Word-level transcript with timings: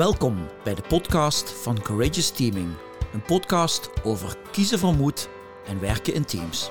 Welkom 0.00 0.36
bij 0.64 0.74
de 0.74 0.82
podcast 0.88 1.50
van 1.50 1.82
Courageous 1.82 2.30
Teaming. 2.30 2.68
Een 3.12 3.22
podcast 3.22 3.90
over 4.04 4.36
kiezen 4.50 4.78
van 4.78 4.96
moed 4.96 5.28
en 5.66 5.80
werken 5.80 6.14
in 6.14 6.24
teams. 6.24 6.70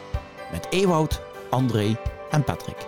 Met 0.51 0.67
Ewout, 0.69 1.21
André 1.49 1.97
en 2.31 2.43
Patrick. 2.43 2.87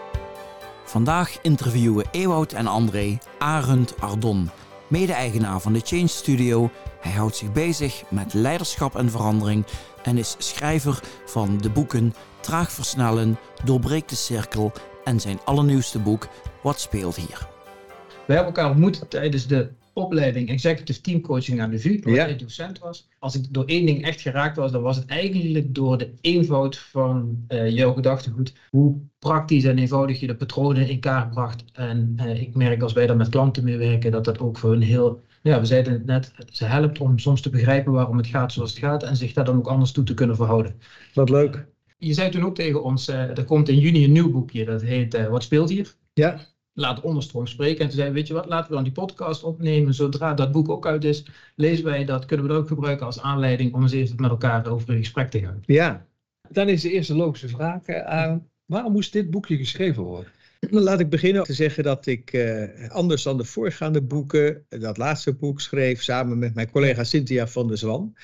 Vandaag 0.83 1.41
interviewen 1.41 2.05
Ewout 2.11 2.53
en 2.53 2.67
André 2.67 3.17
Arend 3.39 3.99
Ardon, 3.99 4.49
mede-eigenaar 4.87 5.59
van 5.59 5.73
de 5.73 5.81
Change 5.83 6.07
Studio. 6.07 6.69
Hij 6.99 7.11
houdt 7.11 7.35
zich 7.35 7.51
bezig 7.51 8.03
met 8.09 8.33
leiderschap 8.33 8.95
en 8.95 9.09
verandering 9.09 9.65
en 10.03 10.17
is 10.17 10.35
schrijver 10.37 10.99
van 11.25 11.57
de 11.57 11.69
boeken 11.69 12.13
Traag 12.39 12.71
versnellen, 12.71 13.37
Doorbreek 13.63 14.07
de 14.07 14.15
cirkel 14.15 14.71
en 15.03 15.19
zijn 15.19 15.39
allernieuwste 15.43 15.99
boek 15.99 16.27
Wat 16.61 16.79
speelt 16.79 17.15
hier? 17.15 17.47
We 18.25 18.33
hebben 18.33 18.53
elkaar 18.53 18.69
ontmoet 18.69 19.09
tijdens 19.09 19.47
de 19.47 19.69
opleiding 19.93 20.49
Executive 20.49 21.01
Team 21.01 21.21
Coaching 21.21 21.61
aan 21.61 21.69
de 21.69 21.79
VU, 21.79 21.99
waar 22.03 22.13
Ja. 22.13 22.25
ik 22.25 22.39
docent 22.39 22.79
was. 22.79 23.07
Als 23.19 23.35
ik 23.35 23.45
door 23.49 23.65
één 23.65 23.85
ding 23.85 24.03
echt 24.03 24.21
geraakt 24.21 24.55
was, 24.55 24.71
dan 24.71 24.81
was 24.81 24.95
het 24.95 25.05
eigenlijk 25.05 25.75
door 25.75 25.97
de 25.97 26.13
eenvoud 26.21 26.77
van 26.77 27.43
eh, 27.47 27.69
jouw 27.69 27.93
gedachtegoed. 27.93 28.53
Hoe 28.69 28.95
praktisch 29.19 29.63
en 29.63 29.77
eenvoudig 29.77 30.19
je 30.19 30.27
de 30.27 30.35
patronen 30.35 30.89
in 30.89 30.99
kaart 30.99 31.29
bracht. 31.29 31.63
En 31.73 32.13
eh, 32.15 32.41
ik 32.41 32.55
merk 32.55 32.81
als 32.81 32.93
wij 32.93 33.07
daar 33.07 33.15
met 33.17 33.29
klanten 33.29 33.63
mee 33.63 33.77
werken, 33.77 34.11
dat 34.11 34.25
dat 34.25 34.39
ook 34.39 34.57
voor 34.57 34.71
een 34.73 34.81
heel... 34.81 35.21
Ja, 35.43 35.59
we 35.59 35.65
zeiden 35.65 35.93
het 35.93 36.05
net, 36.05 36.31
ze 36.51 36.65
helpt 36.65 36.99
om 36.99 37.19
soms 37.19 37.41
te 37.41 37.49
begrijpen 37.49 37.91
waarom 37.91 38.17
het 38.17 38.27
gaat 38.27 38.51
zoals 38.51 38.69
het 38.69 38.79
gaat 38.79 39.03
en 39.03 39.15
zich 39.15 39.33
daar 39.33 39.45
dan 39.45 39.57
ook 39.57 39.67
anders 39.67 39.91
toe 39.91 40.03
te 40.03 40.13
kunnen 40.13 40.35
verhouden. 40.35 40.75
Wat 41.13 41.29
leuk. 41.29 41.65
Je 41.97 42.13
zei 42.13 42.29
toen 42.29 42.45
ook 42.45 42.55
tegen 42.55 42.83
ons, 42.83 43.07
eh, 43.07 43.37
er 43.37 43.45
komt 43.45 43.69
in 43.69 43.79
juni 43.79 44.03
een 44.03 44.11
nieuw 44.11 44.31
boekje, 44.31 44.65
dat 44.65 44.81
heet 44.81 45.27
Wat 45.29 45.43
speelt 45.43 45.69
hier? 45.69 45.93
Ja, 46.13 46.39
laat 46.73 46.95
de 46.95 47.03
onderstroom 47.03 47.47
spreken. 47.47 47.79
En 47.79 47.87
toen 47.87 47.97
zei 47.97 48.11
weet 48.11 48.27
je 48.27 48.33
wat, 48.33 48.45
laten 48.45 48.69
we 48.69 48.75
dan 48.75 48.83
die 48.83 48.93
podcast 48.93 49.43
opnemen. 49.43 49.93
Zodra 49.93 50.33
dat 50.33 50.51
boek 50.51 50.69
ook 50.69 50.85
uit 50.85 51.03
is, 51.03 51.25
lezen 51.55 51.85
wij 51.85 52.05
dat, 52.05 52.25
kunnen 52.25 52.45
we 52.45 52.51
dat 52.51 52.61
ook 52.61 52.67
gebruiken 52.67 53.05
als 53.05 53.21
aanleiding 53.21 53.73
om 53.73 53.81
eens 53.81 53.91
even 53.91 54.21
met 54.21 54.29
elkaar 54.29 54.67
over 54.67 54.89
in 54.89 54.97
gesprek 54.97 55.29
te 55.29 55.39
gaan. 55.39 55.63
ja. 55.65 56.09
Dan 56.49 56.69
is 56.69 56.81
de 56.81 56.91
eerste 56.91 57.15
logische 57.15 57.47
vraag 57.47 57.85
eh, 57.85 58.05
aan, 58.05 58.49
waarom 58.65 58.91
moest 58.91 59.13
dit 59.13 59.29
boekje 59.29 59.57
geschreven 59.57 60.03
worden? 60.03 60.31
Dan 60.59 60.81
laat 60.81 60.99
ik 60.99 61.09
beginnen 61.09 61.43
te 61.43 61.53
zeggen 61.53 61.83
dat 61.83 62.05
ik 62.05 62.33
eh, 62.33 62.89
anders 62.89 63.23
dan 63.23 63.37
de 63.37 63.43
voorgaande 63.43 64.01
boeken, 64.01 64.65
dat 64.69 64.97
laatste 64.97 65.33
boek 65.33 65.61
schreef 65.61 66.03
samen 66.03 66.39
met 66.39 66.55
mijn 66.55 66.71
collega 66.71 67.03
Cynthia 67.03 67.47
van 67.47 67.67
der 67.67 67.77
Zwan. 67.77 68.15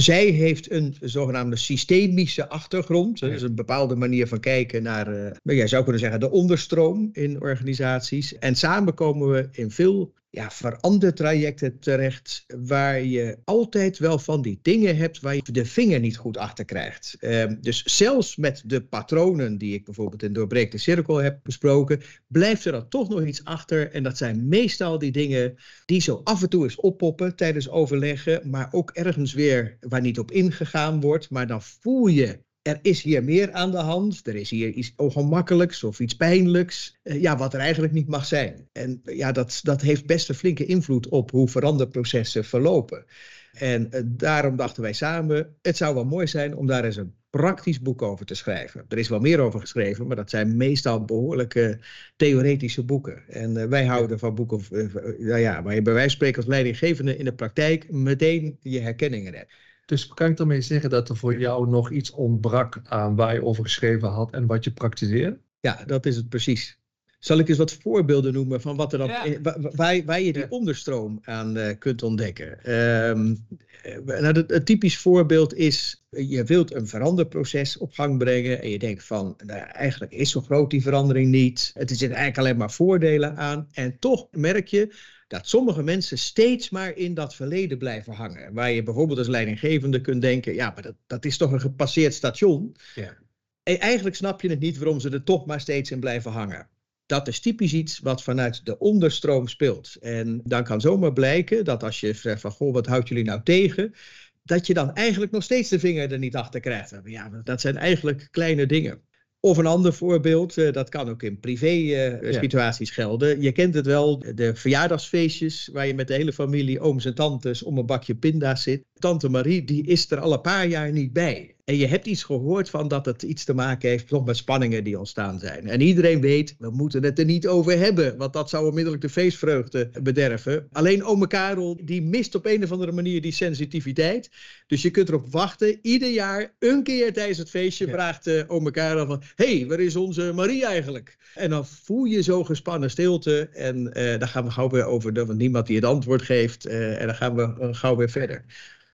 Zij 0.00 0.26
heeft 0.26 0.70
een 0.70 0.96
zogenaamde 1.00 1.56
systemische 1.56 2.48
achtergrond. 2.48 3.20
Dus 3.20 3.42
een 3.42 3.54
bepaalde 3.54 3.96
manier 3.96 4.26
van 4.28 4.40
kijken 4.40 4.82
naar, 4.82 5.06
eh, 5.06 5.36
nou, 5.42 5.58
jij 5.58 5.66
zou 5.66 5.82
kunnen 5.82 6.00
zeggen, 6.00 6.20
de 6.20 6.30
onderstroom 6.30 7.08
in 7.12 7.40
organisaties. 7.40 8.38
En 8.38 8.54
samen 8.54 8.94
komen 8.94 9.30
we 9.30 9.48
in 9.52 9.70
veel 9.70 10.12
ja, 10.30 10.50
verandertrajecten 10.50 11.78
terecht, 11.78 12.44
waar 12.46 13.02
je 13.02 13.38
altijd 13.44 13.98
wel 13.98 14.18
van 14.18 14.42
die 14.42 14.58
dingen 14.62 14.96
hebt 14.96 15.20
waar 15.20 15.34
je 15.34 15.42
de 15.52 15.64
vinger 15.64 16.00
niet 16.00 16.16
goed 16.16 16.36
achter 16.36 16.64
krijgt. 16.64 17.16
Ehm, 17.20 17.56
dus 17.60 17.82
zelfs 17.82 18.36
met 18.36 18.62
de 18.66 18.82
patronen 18.82 19.58
die 19.58 19.74
ik 19.74 19.84
bijvoorbeeld 19.84 20.22
in 20.22 20.32
Doorbreek 20.32 20.70
de 20.70 20.78
Cirkel 20.78 21.16
heb 21.16 21.40
besproken, 21.42 22.00
blijft 22.26 22.64
er 22.64 22.72
dan 22.72 22.88
toch 22.88 23.08
nog 23.08 23.24
iets 23.24 23.44
achter. 23.44 23.90
En 23.90 24.02
dat 24.02 24.16
zijn 24.16 24.48
meestal 24.48 24.98
die 24.98 25.12
dingen 25.12 25.54
die 25.84 26.00
zo 26.00 26.20
af 26.24 26.42
en 26.42 26.48
toe 26.48 26.64
eens 26.64 26.76
oppoppen 26.76 27.36
tijdens 27.36 27.68
overleggen, 27.68 28.50
maar 28.50 28.68
ook 28.70 28.90
ergens 28.90 29.32
weer 29.32 29.76
waar 29.80 30.00
niet 30.00 30.18
op 30.18 30.30
ingegaan 30.30 31.00
wordt. 31.00 31.30
Maar 31.30 31.46
dan 31.46 31.62
voel 31.62 32.06
je 32.06 32.46
er 32.68 32.78
is 32.82 33.02
hier 33.02 33.24
meer 33.24 33.52
aan 33.52 33.70
de 33.70 33.76
hand. 33.76 34.26
Er 34.26 34.34
is 34.34 34.50
hier 34.50 34.70
iets 34.70 34.92
ongemakkelijks 34.96 35.84
of 35.84 36.00
iets 36.00 36.16
pijnlijks. 36.16 36.98
eh, 37.02 37.20
ja, 37.20 37.36
wat 37.36 37.54
er 37.54 37.60
eigenlijk 37.60 37.92
niet 37.92 38.08
mag 38.08 38.26
zijn. 38.26 38.68
En 38.72 39.00
eh, 39.04 39.16
ja, 39.16 39.32
dat, 39.32 39.60
dat 39.62 39.80
heeft 39.80 40.06
best 40.06 40.28
een 40.28 40.34
flinke 40.34 40.64
invloed 40.64 41.08
op 41.08 41.30
hoe 41.30 41.48
veranderprocessen 41.48 42.44
verlopen. 42.44 43.04
En 43.52 43.90
eh, 43.90 44.02
daarom 44.04 44.56
dachten 44.56 44.82
wij 44.82 44.92
samen, 44.92 45.56
het 45.62 45.76
zou 45.76 45.94
wel 45.94 46.04
mooi 46.04 46.26
zijn 46.26 46.56
om 46.56 46.66
daar 46.66 46.84
eens 46.84 46.96
een 46.96 47.14
praktisch 47.30 47.80
boek 47.80 48.02
over 48.02 48.26
te 48.26 48.34
schrijven. 48.34 48.84
Er 48.88 48.98
is 48.98 49.08
wel 49.08 49.20
meer 49.20 49.40
over 49.40 49.60
geschreven, 49.60 50.06
maar 50.06 50.16
dat 50.16 50.30
zijn 50.30 50.56
meestal 50.56 51.04
behoorlijke 51.04 51.78
theoretische 52.16 52.84
boeken. 52.84 53.28
En 53.28 53.68
wij 53.68 53.84
houden 53.86 54.18
van 54.18 54.34
boeken 54.34 54.60
eh, 54.70 54.94
nou 55.18 55.38
ja, 55.38 55.62
waar 55.62 55.74
je 55.74 55.82
bij 55.82 55.92
wijze 55.92 56.08
van 56.08 56.16
spreken 56.16 56.36
als 56.36 56.50
leidinggevende 56.50 57.16
in 57.16 57.24
de 57.24 57.34
praktijk 57.34 57.90
meteen 57.90 58.58
je 58.60 58.80
herkenningen 58.80 59.34
hebt. 59.34 59.52
Dus 59.88 60.06
kan 60.06 60.30
ik 60.30 60.36
daarmee 60.36 60.60
zeggen 60.60 60.90
dat 60.90 61.08
er 61.08 61.16
voor 61.16 61.38
jou 61.38 61.68
nog 61.68 61.90
iets 61.90 62.10
ontbrak 62.10 62.80
aan 62.84 63.16
waar 63.16 63.34
je 63.34 63.44
over 63.44 63.64
geschreven 63.64 64.08
had 64.08 64.30
en 64.32 64.46
wat 64.46 64.64
je 64.64 64.70
praktiseerde? 64.70 65.38
Ja, 65.60 65.84
dat 65.86 66.06
is 66.06 66.16
het 66.16 66.28
precies. 66.28 66.78
Zal 67.18 67.38
ik 67.38 67.48
eens 67.48 67.58
wat 67.58 67.72
voorbeelden 67.72 68.32
noemen 68.32 68.60
van 68.60 68.76
wat 68.76 68.92
er 68.92 68.98
dan, 68.98 69.08
Ja. 69.08 69.40
waar, 69.74 70.04
waar 70.04 70.20
je 70.20 70.32
die 70.32 70.42
Ja. 70.42 70.46
onderstroom 70.48 71.18
aan 71.22 71.56
eh, 71.56 71.78
kunt 71.78 72.02
ontdekken? 72.02 72.64
Ehm, 72.64 73.34
eh, 73.82 73.98
nou, 74.20 74.24
het, 74.24 74.50
het 74.50 74.66
typisch 74.66 74.98
voorbeeld 74.98 75.54
is, 75.54 76.04
je 76.10 76.44
wilt 76.44 76.74
een 76.74 76.86
veranderproces 76.86 77.78
op 77.78 77.92
gang 77.92 78.18
brengen 78.18 78.62
en 78.62 78.70
je 78.70 78.78
denkt 78.78 79.04
van, 79.04 79.34
nou 79.44 79.60
eigenlijk 79.60 80.12
is 80.12 80.30
zo 80.30 80.40
groot 80.40 80.70
die 80.70 80.82
verandering 80.82 81.30
niet. 81.30 81.70
Het 81.74 81.90
zit 81.90 82.00
eigenlijk 82.10 82.38
alleen 82.38 82.56
maar 82.56 82.72
voordelen 82.72 83.36
aan. 83.36 83.68
En 83.72 83.98
toch 83.98 84.28
merk 84.30 84.66
je 84.68 84.94
dat 85.28 85.48
sommige 85.48 85.82
mensen 85.82 86.18
steeds 86.18 86.70
maar 86.70 86.96
in 86.96 87.14
dat 87.14 87.34
verleden 87.34 87.78
blijven 87.78 88.12
hangen. 88.12 88.52
Waar 88.52 88.70
je 88.70 88.82
bijvoorbeeld 88.82 89.18
als 89.18 89.28
leidinggevende 89.28 90.00
kunt 90.00 90.22
denken, 90.22 90.54
ja, 90.54 90.70
maar 90.70 90.82
dat, 90.82 90.94
dat 91.06 91.24
is 91.24 91.36
toch 91.36 91.52
een 91.52 91.60
gepasseerd 91.60 92.14
station. 92.14 92.76
Ja. 92.94 93.16
En 93.62 93.78
eigenlijk 93.78 94.16
snap 94.16 94.40
je 94.40 94.48
het 94.48 94.60
niet 94.60 94.78
waarom 94.78 95.00
ze 95.00 95.10
er 95.10 95.24
toch 95.24 95.46
maar 95.46 95.60
steeds 95.60 95.90
in 95.90 96.00
blijven 96.00 96.30
hangen. 96.30 96.68
Dat 97.06 97.28
is 97.28 97.40
typisch 97.40 97.72
iets 97.72 97.98
wat 97.98 98.22
vanuit 98.22 98.66
de 98.66 98.78
onderstroom 98.78 99.48
speelt. 99.48 99.96
En 100.00 100.40
dan 100.44 100.64
kan 100.64 100.80
zomaar 100.80 101.12
blijken 101.12 101.64
dat 101.64 101.82
als 101.82 102.00
je 102.00 102.12
zegt 102.12 102.40
van, 102.40 102.50
goh, 102.50 102.72
wat 102.72 102.86
houdt 102.86 103.08
jullie 103.08 103.24
nou 103.24 103.42
tegen? 103.42 103.94
Dat 104.42 104.66
je 104.66 104.74
dan 104.74 104.94
eigenlijk 104.94 105.32
nog 105.32 105.42
steeds 105.42 105.68
de 105.68 105.78
vinger 105.78 106.12
er 106.12 106.18
niet 106.18 106.36
achter 106.36 106.60
krijgt. 106.60 106.94
Ja, 107.04 107.40
dat 107.44 107.60
zijn 107.60 107.76
eigenlijk 107.76 108.28
kleine 108.30 108.66
dingen. 108.66 109.02
Of 109.40 109.56
een 109.56 109.66
ander 109.66 109.92
voorbeeld, 109.92 110.58
eh, 110.58 110.72
dat 110.72 110.88
kan 110.88 111.08
ook 111.08 111.22
in 111.22 111.40
privé 111.40 111.66
eh, 111.66 112.22
Ja. 112.32 112.40
situaties 112.40 112.90
gelden. 112.90 113.40
Je 113.42 113.52
kent 113.52 113.74
het 113.74 113.86
wel, 113.86 114.18
de 114.34 114.54
verjaardagsfeestjes 114.54 115.68
waar 115.72 115.86
je 115.86 115.94
met 115.94 116.08
de 116.08 116.14
hele 116.14 116.32
familie, 116.32 116.80
ooms 116.80 117.04
en 117.04 117.14
tantes, 117.14 117.62
om 117.62 117.78
een 117.78 117.86
bakje 117.86 118.14
pinda's 118.14 118.62
zit. 118.62 118.84
Tante 118.94 119.28
Marie, 119.28 119.64
die 119.64 119.86
is 119.86 120.10
er 120.10 120.18
al 120.20 120.32
een 120.32 120.40
paar 120.40 120.66
jaar 120.66 120.92
niet 120.92 121.12
bij. 121.12 121.56
En 121.68 121.76
je 121.76 121.86
hebt 121.86 122.06
iets 122.06 122.22
gehoord 122.22 122.70
van 122.70 122.88
dat 122.88 123.04
het 123.06 123.22
iets 123.22 123.44
te 123.44 123.54
maken 123.54 123.88
heeft 123.88 124.08
toch 124.08 124.24
met 124.24 124.36
spanningen 124.36 124.84
die 124.84 124.98
ontstaan 124.98 125.38
zijn. 125.38 125.68
En 125.68 125.80
iedereen 125.80 126.20
weet, 126.20 126.54
we 126.58 126.70
moeten 126.70 127.02
het 127.04 127.18
er 127.18 127.24
niet 127.24 127.46
over 127.46 127.78
hebben, 127.78 128.16
want 128.16 128.32
dat 128.32 128.48
zou 128.50 128.66
onmiddellijk 128.68 129.02
de 129.02 129.08
feestvreugde 129.08 129.90
bederven. 130.02 130.68
Alleen 130.72 131.04
ome 131.04 131.26
Karel, 131.26 131.78
die 131.84 132.02
mist 132.02 132.34
op 132.34 132.46
een 132.46 132.64
of 132.64 132.72
andere 132.72 132.92
manier 132.92 133.20
die 133.20 133.32
sensitiviteit. 133.32 134.30
Dus 134.66 134.82
je 134.82 134.90
kunt 134.90 135.08
erop 135.08 135.30
wachten. 135.30 135.78
Ieder 135.82 136.10
jaar, 136.10 136.54
een 136.58 136.82
keer 136.82 137.12
tijdens 137.12 137.38
het 137.38 137.50
feestje, 137.50 137.86
Ja. 137.86 137.92
vraagt 137.92 138.26
eh 138.26 138.42
ome 138.46 138.70
Karel 138.70 139.06
van... 139.06 139.22
Hé, 139.34 139.56
hey, 139.58 139.66
waar 139.66 139.80
is 139.80 139.96
onze 139.96 140.32
Marie 140.34 140.64
eigenlijk? 140.66 141.16
En 141.34 141.50
dan 141.50 141.66
voel 141.66 142.04
je 142.04 142.22
zo 142.22 142.44
gespannen 142.44 142.90
stilte. 142.90 143.48
En 143.52 143.92
eh 143.92 144.18
dan 144.18 144.28
gaan 144.28 144.44
we 144.44 144.50
gauw 144.50 144.68
weer 144.68 144.84
over, 144.84 145.12
want 145.26 145.38
niemand 145.38 145.66
die 145.66 145.76
het 145.76 145.84
antwoord 145.84 146.22
geeft. 146.22 146.64
eh, 146.66 147.00
en 147.00 147.06
dan 147.06 147.14
gaan 147.16 147.34
we 147.34 147.74
gauw 147.74 147.96
weer 147.96 148.10
verder. 148.10 148.44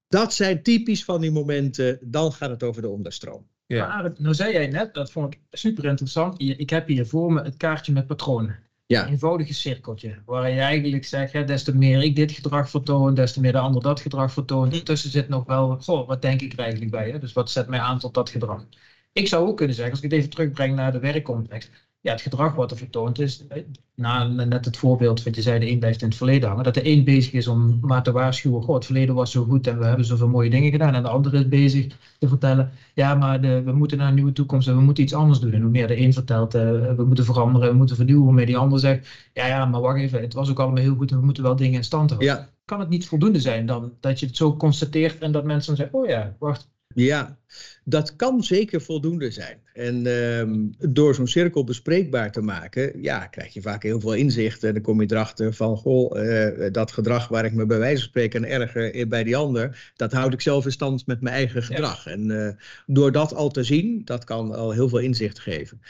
Dat 0.09 0.33
zijn 0.33 0.63
typisch 0.63 1.05
van 1.05 1.21
die 1.21 1.31
momenten. 1.31 1.99
Dan 2.03 2.33
gaat 2.33 2.51
het 2.51 2.63
over 2.63 2.83
de 2.83 2.89
onderstroom. 2.89 3.47
Ja. 3.67 3.87
Maar 3.87 3.97
Arend, 3.97 4.19
nou 4.19 4.35
zei 4.35 4.53
jij 4.53 4.67
net, 4.67 4.95
dat 4.95 5.13
vond 5.13 5.35
ik 5.35 5.41
super 5.51 5.85
interessant. 5.85 6.41
Ik 6.41 6.71
heb 6.71 6.87
hier 6.87 7.07
voor 7.07 7.33
me 7.33 7.43
het 7.43 7.57
kaartje 7.57 7.93
met 7.93 8.07
patronen. 8.07 8.59
Ja. 8.87 9.03
Een 9.03 9.11
eenvoudige 9.11 9.55
cirkeltje, 9.55 10.23
waarin 10.25 10.55
je 10.55 10.61
eigenlijk 10.61 11.05
zegt, 11.05 11.33
hè, 11.33 11.45
des 11.45 11.65
te 11.65 11.77
meer 11.77 12.03
ik 12.03 12.17
dit 12.17 12.33
gedrag 12.33 12.71
vertoon, 12.71 13.15
des 13.15 13.33
te 13.33 13.41
meer 13.41 13.53
de 13.53 13.59
ander 13.59 13.83
dat 13.83 14.01
gedrag 14.01 14.33
vertoont. 14.33 14.85
Tussen 14.85 15.11
zit 15.11 15.29
nog 15.29 15.47
wel, 15.47 15.77
goh, 15.81 16.09
wat 16.09 16.23
denk 16.23 16.41
ik 16.41 16.53
er 16.53 16.59
eigenlijk 16.59 16.91
bij? 16.91 17.11
Hè? 17.11 17.19
Dus 17.19 17.33
wat 17.33 17.51
zet 17.51 17.69
mij 17.69 17.79
aan 17.79 17.99
tot 17.99 18.15
dat 18.15 18.31
gedrag? 18.31 18.67
Ik 19.13 19.29
zou 19.29 19.49
ook 19.49 19.57
kunnen 19.57 19.75
zeggen, 19.75 19.95
als 19.95 20.03
ik 20.03 20.11
het 20.11 20.19
even 20.19 20.31
terugbreng 20.31 20.75
naar 20.77 20.93
de 20.93 20.99
werkcontext. 20.99 21.71
Ja, 22.05 22.13
het 22.13 22.21
gedrag 22.21 22.55
wat 22.55 22.71
er 22.71 22.77
vertoond 22.77 23.19
is, 23.19 23.47
eh, 23.47 23.63
na 23.95 24.25
net 24.25 24.65
het 24.65 24.77
voorbeeld 24.77 25.23
wat 25.23 25.35
je 25.35 25.43
zei, 25.43 25.59
de 25.59 25.71
een 25.71 25.79
blijft 25.79 26.03
in 26.03 26.09
het 26.09 26.17
verleden 26.17 26.49
hangen, 26.49 26.65
dat 26.65 26.75
de 26.75 26.89
een 26.89 27.05
bezig 27.05 27.33
is 27.33 27.49
om 27.49 27.79
maar 27.83 28.03
te 28.03 28.13
waarschuwen, 28.13 28.63
goh, 28.63 28.75
het 28.75 28.85
verleden 28.85 29.15
was 29.15 29.31
zo 29.31 29.45
goed 29.45 29.67
en 29.67 29.79
we 29.79 29.85
hebben 29.85 30.05
zoveel 30.05 30.29
mooie 30.29 30.51
dingen 30.51 30.71
gedaan. 30.71 30.95
En 30.95 31.03
de 31.03 31.09
andere 31.09 31.39
is 31.39 31.49
bezig 31.49 31.87
te 32.19 32.29
vertellen, 32.29 32.73
ja, 32.95 33.15
maar 33.15 33.41
de, 33.41 33.63
we 33.63 33.73
moeten 33.73 33.99
naar 33.99 34.09
een 34.09 34.15
nieuwe 34.15 34.33
toekomst 34.33 34.69
en 34.69 34.77
we 34.77 34.83
moeten 34.83 35.03
iets 35.03 35.15
anders 35.15 35.41
doen. 35.41 35.53
En 35.53 35.61
hoe 35.61 35.71
meer 35.71 35.87
de 35.87 35.99
een 35.99 36.13
vertelt, 36.13 36.55
eh, 36.55 36.63
we 36.97 37.05
moeten 37.05 37.25
veranderen, 37.25 37.69
we 37.69 37.77
moeten 37.77 37.97
vernieuwen, 37.97 38.25
hoe 38.25 38.35
meer 38.35 38.47
die 38.47 38.57
ander 38.57 38.79
zegt, 38.79 39.31
ja, 39.33 39.47
ja, 39.47 39.65
maar 39.65 39.81
wacht 39.81 39.99
even, 39.99 40.21
het 40.21 40.35
was 40.35 40.51
ook 40.51 40.59
allemaal 40.61 40.83
heel 40.83 40.97
goed 40.97 41.11
en 41.11 41.19
we 41.19 41.25
moeten 41.25 41.43
wel 41.43 41.57
dingen 41.57 41.75
in 41.75 41.85
stand 41.85 42.11
houden. 42.11 42.29
Ja, 42.29 42.49
Kan 42.65 42.81
het 42.81 42.89
niet 42.89 43.07
voldoende 43.07 43.41
zijn 43.41 43.67
dan 43.67 43.93
dat 44.01 44.21
je 44.21 44.27
het 44.27 44.37
zo 44.37 44.57
constateert 44.57 45.19
en 45.19 45.33
dat 45.33 45.45
mensen 45.45 45.77
dan 45.77 45.85
zeggen, 45.85 45.99
oh 45.99 46.09
ja, 46.09 46.37
wacht, 46.39 46.74
Ja, 46.95 47.39
dat 47.85 48.17
kan 48.17 48.43
zeker 48.43 48.83
voldoende 48.83 49.31
zijn. 49.31 49.59
En 49.73 50.07
ehm, 50.07 50.91
door 50.93 51.15
zo'n 51.15 51.27
cirkel 51.27 51.65
bespreekbaar 51.65 52.33
te 52.33 52.41
maken, 52.41 53.03
ja, 53.03 53.27
krijg 53.27 53.55
je 53.55 53.63
vaak 53.63 53.83
heel 53.83 54.01
veel 54.01 54.15
inzicht. 54.15 54.65
En 54.65 54.73
dan 54.73 54.83
kom 54.83 55.01
je 55.01 55.11
erachter 55.11 55.55
van, 55.55 55.77
goh, 55.77 56.19
eh, 56.19 56.73
dat 56.73 56.93
gedrag 56.93 57.29
waar 57.29 57.45
ik 57.45 57.53
me 57.53 57.67
bij 57.67 57.79
wijze 57.79 58.01
van 58.01 58.09
spreken 58.09 58.45
aan 58.45 58.51
erger 58.51 59.09
bij 59.09 59.25
die 59.25 59.37
ander, 59.37 59.93
dat 59.97 60.13
houd 60.13 60.33
ik 60.33 60.41
zelf 60.41 60.65
in 60.65 60.73
stand 60.73 61.07
met 61.07 61.21
mijn 61.21 61.35
eigen 61.35 61.63
gedrag. 61.63 62.07
En 62.07 62.47
eh, 62.47 62.55
door 62.87 63.13
dat 63.13 63.35
al 63.35 63.51
te 63.51 63.63
zien, 63.63 64.03
dat 64.05 64.25
kan 64.25 64.55
al 64.55 64.71
heel 64.71 64.89
veel 64.89 64.99
inzicht 64.99 65.39
geven. 65.39 65.81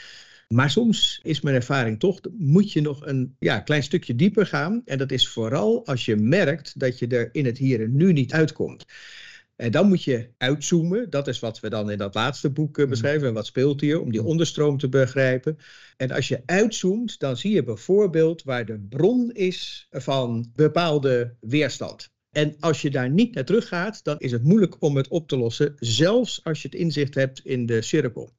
Maar 0.47 0.69
soms 0.69 1.19
is 1.23 1.41
mijn 1.41 1.55
ervaring 1.55 1.99
toch, 1.99 2.19
moet 2.37 2.71
je 2.71 2.81
nog 2.81 3.05
een 3.05 3.35
ja, 3.39 3.59
klein 3.59 3.83
stukje 3.83 4.15
dieper 4.15 4.45
gaan. 4.45 4.81
En 4.85 4.97
dat 4.97 5.11
is 5.11 5.27
vooral 5.27 5.85
als 5.85 6.05
je 6.05 6.15
merkt 6.15 6.79
dat 6.79 6.99
je 6.99 7.07
er 7.07 7.29
in 7.31 7.45
het 7.45 7.57
hier 7.57 7.81
en 7.81 7.95
nu 7.95 8.13
niet 8.13 8.33
uitkomt. 8.33 8.85
En 9.55 9.71
dan 9.71 9.87
moet 9.87 10.03
je 10.03 10.29
uitzoomen. 10.37 11.09
Dat 11.09 11.27
is 11.27 11.39
wat 11.39 11.59
we 11.59 11.69
dan 11.69 11.91
in 11.91 11.97
dat 11.97 12.15
laatste 12.15 12.49
boek 12.49 12.77
eh, 12.77 12.87
beschrijven. 12.87 13.27
En 13.27 13.33
wat 13.33 13.45
speelt 13.45 13.81
hier 13.81 14.01
om 14.01 14.11
die 14.11 14.23
onderstroom 14.23 14.77
te 14.77 14.89
begrijpen. 14.89 15.57
En 15.97 16.11
als 16.11 16.27
je 16.27 16.43
uitzoomt, 16.45 17.19
dan 17.19 17.37
zie 17.37 17.53
je 17.53 17.63
bijvoorbeeld 17.63 18.43
waar 18.43 18.65
de 18.65 18.79
bron 18.89 19.31
is 19.31 19.87
van 19.91 20.51
bepaalde 20.55 21.35
weerstand. 21.39 22.13
En 22.31 22.55
als 22.59 22.81
je 22.81 22.89
daar 22.89 23.09
niet 23.09 23.35
naar 23.35 23.45
terug 23.45 23.67
gaat, 23.67 24.03
dan 24.03 24.19
is 24.19 24.31
het 24.31 24.43
moeilijk 24.43 24.81
om 24.81 24.95
het 24.95 25.07
op 25.07 25.27
te 25.27 25.37
lossen, 25.37 25.73
zelfs 25.75 26.43
als 26.43 26.61
je 26.61 26.67
het 26.67 26.77
inzicht 26.77 27.15
hebt 27.15 27.39
in 27.39 27.65
de 27.65 27.81
cirkel. 27.81 28.33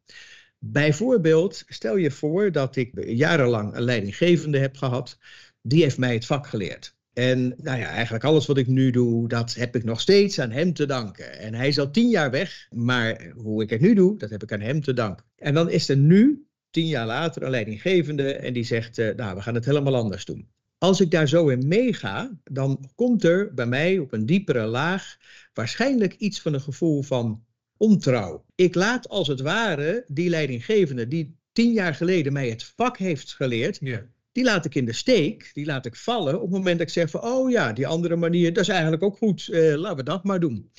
Bijvoorbeeld, 0.59 1.65
stel 1.67 1.97
je 1.97 2.11
voor 2.11 2.53
dat 2.53 2.77
ik 2.77 2.91
jarenlang 3.07 3.75
een 3.75 3.83
leidinggevende 3.83 4.59
heb 4.59 4.77
gehad, 4.77 5.19
die 5.63 5.83
heeft 5.83 5.99
mij 5.99 6.15
het 6.15 6.27
vak 6.27 6.47
geleerd. 6.47 6.95
En 7.19 7.55
nou 7.57 7.79
ja, 7.79 7.87
eigenlijk 7.89 8.25
alles 8.25 8.47
wat 8.47 8.57
ik 8.57 8.67
nu 8.67 8.91
doe, 8.91 9.29
dat 9.29 9.55
heb 9.55 9.77
ik 9.77 9.85
nog 9.85 10.01
steeds 10.01 10.39
aan 10.39 10.51
hem 10.51 10.73
te 10.73 10.87
danken. 10.87 11.39
En 11.39 11.55
hij 11.55 11.69
is 11.69 11.79
al 11.79 11.91
tien 11.91 12.09
jaar 12.09 12.31
weg, 12.31 12.67
maar 12.71 13.33
hoe 13.37 13.63
ik 13.63 13.71
het 13.71 13.81
nu 13.81 13.95
doe, 13.95 14.19
dat 14.19 14.31
heb 14.31 14.43
ik 14.43 14.53
aan 14.53 14.61
hem 14.61 14.81
te 14.81 14.93
danken. 14.93 15.25
En 15.37 15.55
dan 15.55 15.71
is 15.71 15.89
er 15.89 15.97
nu, 15.97 16.47
tien 16.71 16.87
jaar 16.87 17.07
later, 17.07 17.43
een 17.43 17.51
leidinggevende 17.51 18.35
en 18.35 18.53
die 18.53 18.65
zegt, 18.65 18.99
uh, 18.99 19.15
nou, 19.15 19.37
we 19.37 19.43
gaan 19.43 19.55
het 19.55 19.65
helemaal 19.65 19.97
anders 19.97 20.25
doen. 20.25 20.49
Als 20.79 21.01
ik 21.01 21.11
daar 21.11 21.29
zo 21.29 21.49
in 21.49 21.69
meega, 21.69 22.39
dan 22.45 22.91
komt 22.95 23.25
er 23.25 23.55
bij 23.55 23.67
mij 23.67 23.99
op 23.99 24.13
een 24.13 24.27
diepere 24.27 24.67
laag 24.67 25.17
waarschijnlijk 25.55 26.15
iets 26.15 26.41
van 26.41 26.55
een 26.55 26.61
gevoel 26.61 27.03
van 27.03 27.45
ontrouw. 27.77 28.45
Ik 28.55 28.75
laat 28.75 29.09
als 29.09 29.29
het 29.29 29.41
ware 29.41 30.05
die 30.07 30.29
leidinggevende 30.29 31.09
die 31.09 31.37
tien 31.53 31.73
jaar 31.73 31.95
geleden 31.95 32.33
mij 32.33 32.49
het 32.51 32.65
vak 32.65 32.99
heeft 32.99 33.35
geleerd, 33.35 33.81
die 34.37 34.44
laat 34.44 34.65
ik 34.65 34.75
in 34.75 34.85
de 34.85 34.93
steek, 34.93 35.50
die 35.53 35.67
laat 35.67 35.87
ik 35.87 35.97
vallen 35.97 36.35
op 36.35 36.41
het 36.41 36.50
moment 36.50 36.79
dat 36.79 36.87
ik 36.87 36.93
zeg 36.93 37.11
van, 37.11 37.23
oh 37.23 37.50
ja, 37.50 37.73
die 37.73 37.87
andere 37.87 38.17
manier, 38.17 38.53
dat 38.53 38.62
is 38.62 38.69
eigenlijk 38.69 39.03
ook 39.03 39.17
goed, 39.17 39.49
eh, 39.49 39.75
laten 39.75 39.97
we 39.97 40.03
dat 40.03 40.25
maar 40.25 40.41
doen. 40.41 40.71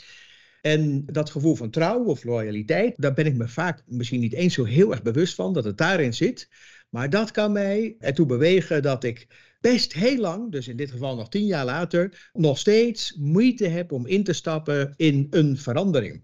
En 0.62 1.06
dat 1.06 1.30
gevoel 1.30 1.56
van 1.56 1.69
trouw 1.69 2.04
of 2.04 2.24
loyaliteit, 2.24 2.94
daar 2.98 3.13
ben 3.13 3.25
ik 3.25 3.36
me 3.36 3.48
vaak 3.48 3.83
misschien 3.86 4.19
niet 4.19 4.33
eens 4.33 4.54
zo 4.54 4.63
heel 4.63 4.92
erg 4.92 5.01
bewust 5.01 5.36
van 5.36 5.54
dat 5.54 5.63
het 5.63 5.77
daarin 5.77 6.13
zit. 6.13 6.50
Maar 6.89 7.09
dat 7.09 7.31
kan 7.31 7.51
mij 7.51 7.95
ertoe 8.00 8.25
bewegen 8.25 8.81
dat 8.81 9.04
ik 9.04 9.27
best 9.60 9.94
heel 9.94 10.18
lang, 10.18 10.51
dus 10.51 10.68
in 10.68 10.77
dit 10.77 10.92
geval 10.92 11.15
nog 11.15 11.30
tien 11.30 11.45
jaar 11.45 11.65
later, 11.65 12.30
nog 12.33 12.57
steeds 12.57 13.15
moeite 13.19 13.68
heb 13.68 13.92
om 13.92 14.07
in 14.07 14.24
te 14.24 14.33
stappen 14.33 14.94
in 14.95 15.27
een 15.30 15.57
verandering. 15.57 16.24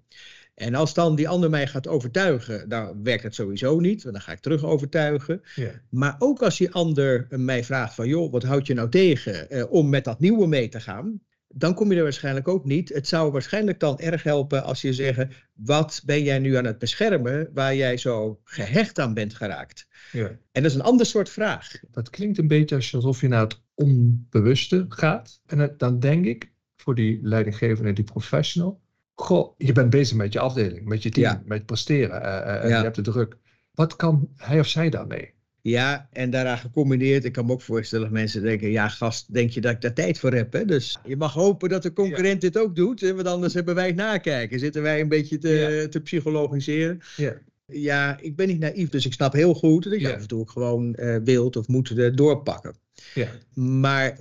En 0.54 0.76
als 0.76 0.94
dan 0.94 1.16
die 1.16 1.28
ander 1.28 1.50
mij 1.50 1.68
gaat 1.68 1.88
overtuigen, 1.88 2.70
dan 2.70 3.04
werkt 3.04 3.24
het 3.24 3.36
sowieso 3.36 3.80
niet, 3.80 4.04
want 4.04 4.16
dan 4.16 4.24
ga 4.24 4.32
ik 4.32 4.40
terug 4.40 4.64
overtuigen. 4.64 5.42
Ja. 5.56 5.72
Maar 5.90 6.16
ook 6.20 6.42
als 6.42 6.58
die 6.58 6.72
ander 6.72 7.28
mij 7.30 7.64
vraagt 7.64 7.96
van, 7.96 8.08
joh, 8.08 8.32
wat 8.32 8.44
houd 8.44 8.68
je 8.68 8.74
nou 8.74 8.90
tegen 8.90 9.50
eh, 9.50 9.72
om 9.72 9.90
met 9.90 10.04
dat 10.04 10.20
nieuwe 10.20 10.48
mee 10.48 10.70
te 10.70 10.80
gaan? 10.80 11.22
Dan 11.48 11.74
kom 11.74 11.92
je 11.92 11.98
er 11.98 12.04
waarschijnlijk 12.04 12.48
ook 12.48 12.66
niet. 12.66 12.90
Het 12.90 13.08
zou 13.08 13.32
waarschijnlijk 13.32 13.80
dan 13.80 14.00
erg 14.00 14.24
helpen 14.24 14.64
als 14.64 14.82
je 14.82 14.94
zegt, 14.94 15.28
wat 15.54 16.02
ben 16.06 16.24
jij 16.24 16.40
nu 16.40 16.56
aan 16.56 16.66
het 16.66 16.78
beschermen 16.78 17.50
waar 17.54 17.76
jij 17.76 17.98
zo 17.98 18.40
gehecht 18.44 19.00
aan 19.00 19.14
bent 19.14 19.34
geraakt? 19.34 19.88
Ja. 20.12 20.28
En 20.28 20.62
dat 20.62 20.72
is 20.72 20.74
een 20.74 20.82
ander 20.82 21.06
soort 21.06 21.30
vraag. 21.30 21.80
Dat 21.92 22.10
klinkt 22.10 22.38
een 22.38 22.48
beetje 22.48 22.76
alsof 22.76 23.22
je 23.22 23.28
naar 23.28 23.42
het 23.42 23.62
onbewuste 23.74 24.86
gaat. 24.90 25.42
En 25.46 25.74
dan 25.78 26.00
denk 26.00 26.26
ik, 26.26 26.52
voor 26.76 26.96
die 26.96 27.20
leidinggevende, 27.22 27.94
die 27.94 28.04
professional, 28.04 28.83
Goh, 29.16 29.54
je 29.58 29.72
bent 29.72 29.90
bezig 29.90 30.18
met 30.18 30.34
je 30.34 30.40
afdeling, 30.40 30.86
met 30.86 31.04
je 31.04 31.10
team, 31.10 31.42
met 31.46 31.66
presteren 31.66 32.22
uh, 32.22 32.64
en 32.64 32.68
je 32.68 32.74
hebt 32.74 32.96
de 32.96 33.02
druk. 33.02 33.38
Wat 33.72 33.96
kan 33.96 34.30
hij 34.36 34.60
of 34.60 34.68
zij 34.68 34.90
daarmee? 34.90 35.34
Ja, 35.62 36.08
en 36.12 36.30
daaraan 36.30 36.58
gecombineerd, 36.58 37.26
ik 37.26 37.32
kan 37.32 37.46
me 37.46 37.52
ook 37.52 37.62
voorstellen 37.62 38.06
dat 38.06 38.14
mensen 38.14 38.42
denken, 38.42 38.72
ja 38.72 38.88
gast, 38.88 39.34
denk 39.34 39.50
je 39.50 39.62
dat 39.62 39.72
ik 39.72 39.82
daar 39.82 39.94
tijd 39.94 40.20
voor 40.20 40.34
heb? 40.34 40.54
Hè? 40.54 40.66
Dus 40.66 41.00
je 41.04 41.18
mag 41.18 41.34
hopen 41.34 41.70
dat 41.70 41.84
de 41.84 41.94
concurrent 41.94 42.42
dit 42.42 42.58
ook 42.58 42.76
doet, 42.76 43.02
want 43.02 43.28
anders 43.28 43.54
hebben 43.54 43.76
wij 43.76 43.88
het 43.88 43.96
nakijken. 43.96 44.60
Zitten 44.60 44.82
wij 44.82 45.02
een 45.02 45.08
beetje 45.08 45.38
te, 45.38 45.88
te 45.90 46.02
psychologiseren. 46.02 47.00
Ja. 47.16 47.34
Ja, 47.74 48.18
ik 48.22 48.36
ben 48.36 48.48
niet 48.48 48.60
naïef, 48.60 48.90
dus 48.90 49.06
ik 49.06 49.14
snap 49.14 49.34
heel 49.34 49.54
goed 49.54 49.84
dat 49.84 50.00
je 50.00 50.14
af 50.14 50.22
en 50.22 50.28
toe 50.28 50.40
ook 50.40 50.52
gewoon 50.52 50.96
uh, 51.00 51.16
wilt 51.24 51.56
of 51.56 51.68
moet 51.68 52.18
doorpakken. 52.18 52.76
Ja. 53.14 53.28
Maar 53.54 54.20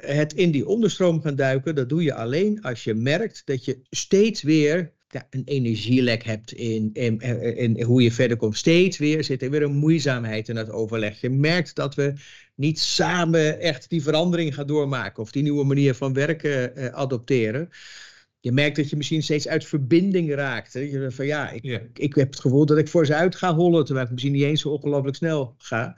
het 0.00 0.32
in 0.32 0.50
die 0.50 0.66
onderstroom 0.66 1.20
gaan 1.20 1.36
duiken, 1.36 1.74
dat 1.74 1.88
doe 1.88 2.02
je 2.02 2.14
alleen 2.14 2.62
als 2.62 2.84
je 2.84 2.94
merkt 2.94 3.42
dat 3.44 3.64
je 3.64 3.80
steeds 3.90 4.42
weer 4.42 4.92
ja, 5.08 5.26
een 5.30 5.42
energielek 5.44 6.22
hebt 6.22 6.52
in, 6.52 6.90
in, 6.92 7.20
in, 7.56 7.82
hoe 7.82 8.02
je 8.02 8.12
verder 8.12 8.36
komt. 8.36 8.56
Steeds 8.56 8.98
weer 8.98 9.24
zit 9.24 9.42
er 9.42 9.50
weer 9.50 9.62
een 9.62 9.76
moeizaamheid 9.76 10.48
in 10.48 10.56
het 10.56 10.70
overleg. 10.70 11.20
Je 11.20 11.30
merkt 11.30 11.74
dat 11.74 11.94
we 11.94 12.12
niet 12.54 12.80
samen 12.80 13.60
echt 13.60 13.90
die 13.90 14.02
verandering 14.02 14.54
gaan 14.54 14.66
doormaken 14.66 15.22
of 15.22 15.30
die 15.30 15.42
nieuwe 15.42 15.64
manier 15.64 15.94
van 15.94 16.12
werken 16.12 16.72
uh, 16.78 16.86
adopteren. 16.86 17.68
Je 18.46 18.52
merkt 18.52 18.76
dat 18.76 18.90
je 18.90 18.96
misschien 18.96 19.22
steeds 19.22 19.48
uit 19.48 19.64
verbinding 19.64 20.34
raakt. 20.34 20.72
Hè? 20.72 20.80
Je, 20.80 21.10
van 21.10 21.26
ja, 21.26 21.50
ik, 21.50 21.88
ik 21.94 22.14
heb 22.14 22.30
het 22.30 22.40
gevoel 22.40 22.66
dat 22.66 22.78
ik 22.78 22.88
voor 22.88 23.06
ze 23.06 23.14
uit 23.14 23.36
ga 23.36 23.54
hollen, 23.54 23.84
terwijl 23.84 24.06
ik 24.06 24.12
misschien 24.12 24.32
niet 24.32 24.42
eens 24.42 24.60
zo 24.60 24.68
ongelooflijk 24.68 25.16
snel 25.16 25.54
ga. 25.58 25.96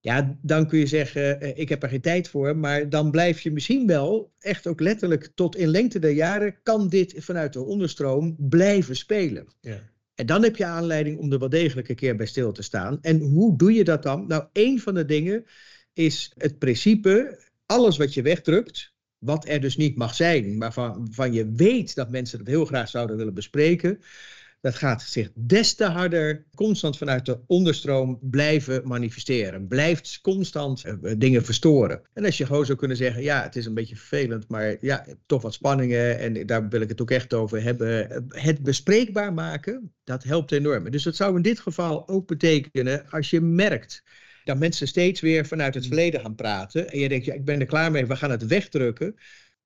Ja, 0.00 0.38
dan 0.42 0.68
kun 0.68 0.78
je 0.78 0.86
zeggen, 0.86 1.40
eh, 1.40 1.58
ik 1.58 1.68
heb 1.68 1.82
er 1.82 1.88
geen 1.88 2.00
tijd 2.00 2.28
voor. 2.28 2.56
Maar 2.56 2.88
dan 2.88 3.10
blijf 3.10 3.40
je 3.40 3.50
misschien 3.50 3.86
wel, 3.86 4.32
echt 4.38 4.66
ook 4.66 4.80
letterlijk 4.80 5.30
tot 5.34 5.56
in 5.56 5.68
lengte 5.68 5.98
der 5.98 6.10
jaren, 6.10 6.62
kan 6.62 6.88
dit 6.88 7.14
vanuit 7.16 7.52
de 7.52 7.64
onderstroom 7.64 8.36
blijven 8.38 8.96
spelen. 8.96 9.46
Ja. 9.60 9.80
En 10.14 10.26
dan 10.26 10.42
heb 10.42 10.56
je 10.56 10.64
aanleiding 10.64 11.18
om 11.18 11.32
er 11.32 11.38
wel 11.38 11.48
degelijk 11.48 11.88
een 11.88 11.96
keer 11.96 12.16
bij 12.16 12.26
stil 12.26 12.52
te 12.52 12.62
staan. 12.62 12.98
En 13.00 13.20
hoe 13.20 13.56
doe 13.56 13.72
je 13.72 13.84
dat 13.84 14.02
dan? 14.02 14.26
Nou, 14.26 14.44
een 14.52 14.80
van 14.80 14.94
de 14.94 15.04
dingen 15.04 15.44
is 15.92 16.32
het 16.36 16.58
principe, 16.58 17.44
alles 17.66 17.96
wat 17.96 18.14
je 18.14 18.22
wegdrukt, 18.22 18.96
wat 19.18 19.48
er 19.48 19.60
dus 19.60 19.76
niet 19.76 19.96
mag 19.96 20.14
zijn, 20.14 20.58
maar 20.58 20.72
van, 21.10 21.32
je 21.32 21.52
weet 21.52 21.94
dat 21.94 22.10
mensen 22.10 22.38
dat 22.38 22.46
heel 22.46 22.64
graag 22.64 22.88
zouden 22.88 23.16
willen 23.16 23.34
bespreken, 23.34 24.00
dat 24.60 24.74
gaat 24.74 25.02
zich 25.02 25.30
des 25.34 25.74
te 25.74 25.84
harder 25.84 26.46
constant 26.54 26.98
vanuit 26.98 27.26
de 27.26 27.40
onderstroom 27.46 28.18
blijven 28.22 28.88
manifesteren. 28.88 29.68
Blijft 29.68 30.20
constant 30.20 30.84
uh, 30.84 31.12
dingen 31.18 31.44
verstoren. 31.44 32.02
En 32.12 32.24
als 32.24 32.38
je 32.38 32.46
gewoon 32.46 32.66
zou 32.66 32.78
kunnen 32.78 32.96
zeggen, 32.96 33.22
ja, 33.22 33.42
het 33.42 33.56
is 33.56 33.66
een 33.66 33.74
beetje 33.74 33.96
vervelend, 33.96 34.48
maar 34.48 34.76
ja, 34.80 35.06
toch 35.26 35.42
wat 35.42 35.54
spanningen 35.54 36.18
en 36.18 36.46
daar 36.46 36.68
wil 36.68 36.80
ik 36.80 36.88
het 36.88 37.00
ook 37.00 37.10
echt 37.10 37.34
over 37.34 37.62
hebben. 37.62 38.24
Het 38.28 38.62
bespreekbaar 38.62 39.34
maken, 39.34 39.92
dat 40.04 40.24
helpt 40.24 40.52
enorm. 40.52 40.90
Dus 40.90 41.02
dat 41.02 41.16
zou 41.16 41.36
in 41.36 41.42
dit 41.42 41.60
geval 41.60 42.08
ook 42.08 42.26
betekenen 42.26 43.10
als 43.10 43.30
je 43.30 43.40
merkt 43.40 44.02
dat 44.48 44.58
mensen 44.58 44.88
steeds 44.88 45.20
weer 45.20 45.46
vanuit 45.46 45.74
het 45.74 45.86
verleden 45.86 46.20
gaan 46.20 46.34
praten 46.34 46.90
en 46.90 46.98
je 46.98 47.08
denkt, 47.08 47.24
ja, 47.24 47.34
ik 47.34 47.44
ben 47.44 47.60
er 47.60 47.66
klaar 47.66 47.90
mee, 47.90 48.06
we 48.06 48.16
gaan 48.16 48.30
het 48.30 48.46
wegdrukken 48.46 49.14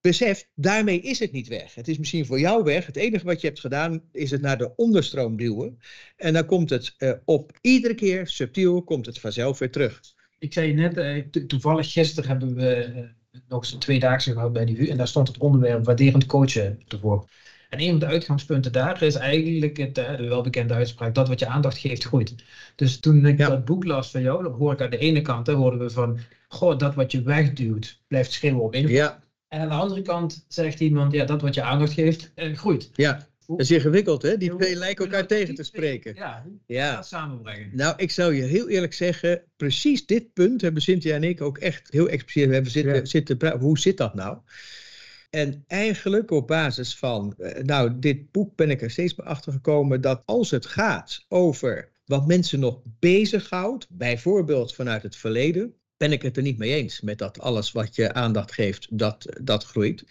besef, 0.02 0.49
daarmee 0.54 1.00
is 1.00 1.18
het 1.18 1.33
niet 1.33 1.49
weg. 1.49 1.75
Het 1.75 1.88
is 1.88 1.99
misschien 1.99 2.26
voor 2.26 2.40
jou 2.40 2.64
weg. 2.64 2.87
Het 2.87 2.97
enige 2.97 3.25
wat 3.25 3.40
je 3.40 3.47
hebt 3.47 3.61
gedaan 3.61 4.02
is 4.12 4.30
het 4.30 4.40
naar 4.40 4.59
de 4.59 4.76
onderstroom 4.76 5.37
duwen. 5.37 5.78
En 6.16 6.33
dan 6.33 6.47
komt 6.47 6.71
het 6.71 6.95
uh, 6.99 7.12
op 7.25 7.52
iedere 7.61 7.95
keer 7.95 8.26
subtiel, 8.26 8.83
komt 8.83 9.06
het 9.06 9.21
vanzelf 9.21 9.59
weer 9.59 9.71
terug. 9.71 10.00
Ik 10.38 10.52
zei 10.52 10.73
net, 10.73 10.97
uh, 10.97 11.47
toevallig 11.47 11.92
gisteren 11.92 12.30
hebben 12.30 12.54
we 12.54 12.92
uh, 12.97 13.40
nog 13.49 13.62
eens 13.62 13.73
een 13.73 13.78
tweedaagse 13.78 14.33
gehad 14.33 14.52
bij 14.52 14.64
die 14.64 14.76
VU. 14.76 14.87
En 14.87 14.97
daar 14.97 15.09
stond 15.09 15.28
het 15.28 15.38
onderwerp 15.38 15.85
waarderend 15.85 16.26
coachen 16.26 16.80
ervoor. 16.88 17.28
En 17.73 17.81
een 17.81 17.91
van 17.91 17.99
de 17.99 18.07
uitgangspunten 18.07 18.73
daar 18.73 19.02
is 19.02 19.14
eigenlijk 19.14 19.76
het, 19.76 19.95
de 19.95 20.26
welbekende 20.29 20.75
uitspraak, 20.75 21.14
dat 21.14 21.29
wat 21.29 21.38
je 21.38 21.47
aandacht 21.47 21.79
geeft 21.79 22.05
groeit. 22.05 22.35
Dus 22.76 23.00
toen 23.00 23.26
ik 23.26 23.38
dat 23.38 23.64
boek 23.64 23.85
las 23.85 24.11
van 24.11 24.23
jou, 24.23 24.43
dan 24.43 24.52
hoor 24.52 24.73
ik 24.73 24.81
aan 24.81 24.91
de 24.91 24.99
ene 24.99 25.23
kant, 25.23 25.47
dan 25.47 25.55
hoorden 25.55 25.81
we 25.81 25.91
van, 25.91 26.19
goh, 26.49 26.79
dat 26.79 26.95
wat 26.95 27.12
je 27.12 27.23
wegduwt, 27.23 28.00
blijft 28.09 28.33
schreeuwen 28.33 28.62
op 28.62 28.75
invloed. 28.75 28.93
Ja. 28.97 29.23
En 29.49 29.61
aan 29.61 29.69
de 29.69 29.75
andere 29.75 30.02
kant 30.02 30.45
zegt 30.49 30.81
iemand, 30.81 31.12
ja, 31.12 31.25
dat 31.25 31.41
wat 31.41 31.55
je 31.55 31.62
aandacht 31.62 31.93
geeft, 31.93 32.33
eh, 32.35 32.57
groeit. 32.57 32.91
Ja, 32.95 33.29
dat 33.47 33.61
is 33.61 33.71
ingewikkeld, 33.71 34.23
hè? 34.23 34.37
Die 34.37 34.57
twee 34.57 34.76
lijken 34.76 35.05
elkaar 35.05 35.26
tegen 35.26 35.55
te 35.55 35.62
spreken. 35.62 36.14
Ja, 36.14 36.45
ja. 36.67 37.02
samenbrengen. 37.02 37.71
Nou, 37.73 37.95
ik 37.97 38.11
zou 38.11 38.35
je 38.35 38.43
heel 38.43 38.69
eerlijk 38.69 38.95
zeggen, 38.95 39.43
precies 39.57 40.07
dit 40.07 40.33
punt 40.33 40.61
hebben 40.61 40.83
Cynthia 40.83 41.14
en 41.14 41.25
ik 41.25 41.41
ook 41.41 41.59
echt 41.59 41.93
heel 41.93 42.09
expliciet 42.09 42.52
hebben 42.52 42.71
zitten, 42.71 42.95
ja. 42.95 43.05
zitten 43.05 43.59
Hoe 43.59 43.79
zit 43.79 43.97
dat 43.97 44.14
nou? 44.14 44.38
En 45.34 45.64
eigenlijk 45.66 46.30
op 46.30 46.46
basis 46.46 46.96
van, 46.96 47.34
eh, 47.38 47.62
nou, 47.62 47.98
dit 47.98 48.30
boek 48.30 48.56
ben 48.56 48.70
ik 48.70 48.82
er 48.82 48.90
steeds 48.90 49.14
bij 49.14 49.26
achter 49.26 49.52
gekomen 49.52 50.00
dat 50.00 50.22
als 50.24 50.50
het 50.50 50.66
gaat 50.66 51.24
over 51.28 51.90
wat 52.04 52.26
mensen 52.26 52.60
nog 52.60 52.80
bezighoudt, 52.98 53.86
bijvoorbeeld 53.90 54.74
vanuit 54.74 55.02
het 55.02 55.16
verleden, 55.16 55.74
ben 55.96 56.12
ik 56.12 56.22
het 56.22 56.36
er 56.36 56.42
niet 56.42 56.58
mee 56.58 56.74
eens 56.74 57.00
met 57.00 57.18
dat 57.18 57.40
alles 57.40 57.72
wat 57.72 57.96
je 57.96 58.12
aandacht 58.12 58.52
geeft, 58.52 58.98
dat, 58.98 59.26
dat 59.42 59.64
groeit. 59.64 60.04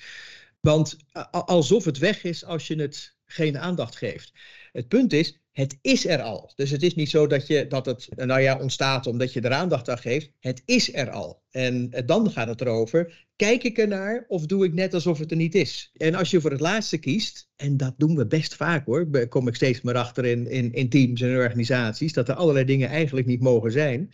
Want 0.60 0.98
alsof 1.32 1.86
het 1.86 1.98
weg 1.98 2.24
is 2.24 2.46
als 2.46 2.68
je 2.68 2.76
het 2.76 3.16
geen 3.26 3.58
aandacht 3.58 3.96
geeft. 3.96 4.32
Het 4.72 4.88
punt 4.88 5.14
is, 5.14 5.42
het 5.52 5.78
is 5.82 6.08
er 6.08 6.22
al. 6.22 6.52
Dus 6.56 6.70
het 6.70 6.84
is 6.84 6.96
niet 6.96 7.10
zo 7.10 7.28
dat, 7.28 7.48
je, 7.48 7.68
dat 7.68 7.86
het 7.86 8.08
nou 8.16 8.42
ja, 8.42 8.60
ontstaat 8.60 9.08
omdat 9.08 9.34
je 9.34 9.42
er 9.42 9.52
aandacht 9.52 9.90
aan 9.90 9.98
geeft. 9.98 10.32
Het 10.40 10.62
is 10.66 10.94
er 10.94 11.10
al. 11.10 11.44
En 11.50 11.92
eh, 11.92 12.06
dan 12.06 12.32
gaat 12.32 12.48
het 12.48 12.62
erover, 12.62 13.28
kijk 13.36 13.64
ik 13.64 13.78
ernaar 13.78 14.26
of 14.28 14.46
doe 14.46 14.66
ik 14.66 14.74
net 14.74 14.94
alsof 14.94 15.20
het 15.20 15.32
er 15.32 15.38
niet 15.38 15.56
is? 15.56 15.92
En 15.98 16.16
als 16.16 16.32
je 16.32 16.42
voor 16.42 16.52
het 16.52 16.60
laatste 16.60 16.98
kiest, 16.98 17.50
en 17.56 17.78
dat 17.78 17.94
doen 17.98 18.16
we 18.16 18.28
best 18.28 18.56
vaak 18.56 18.86
hoor, 18.86 19.28
kom 19.28 19.48
ik 19.48 19.56
steeds 19.56 19.82
meer 19.82 19.98
achter 19.98 20.26
in, 20.26 20.48
in, 20.48 20.74
in 20.74 20.90
teams 20.90 21.22
en 21.22 21.36
organisaties, 21.36 22.14
dat 22.14 22.30
er 22.30 22.36
allerlei 22.36 22.66
dingen 22.66 22.90
eigenlijk 22.90 23.28
niet 23.28 23.42
mogen 23.42 23.72
zijn 23.72 24.12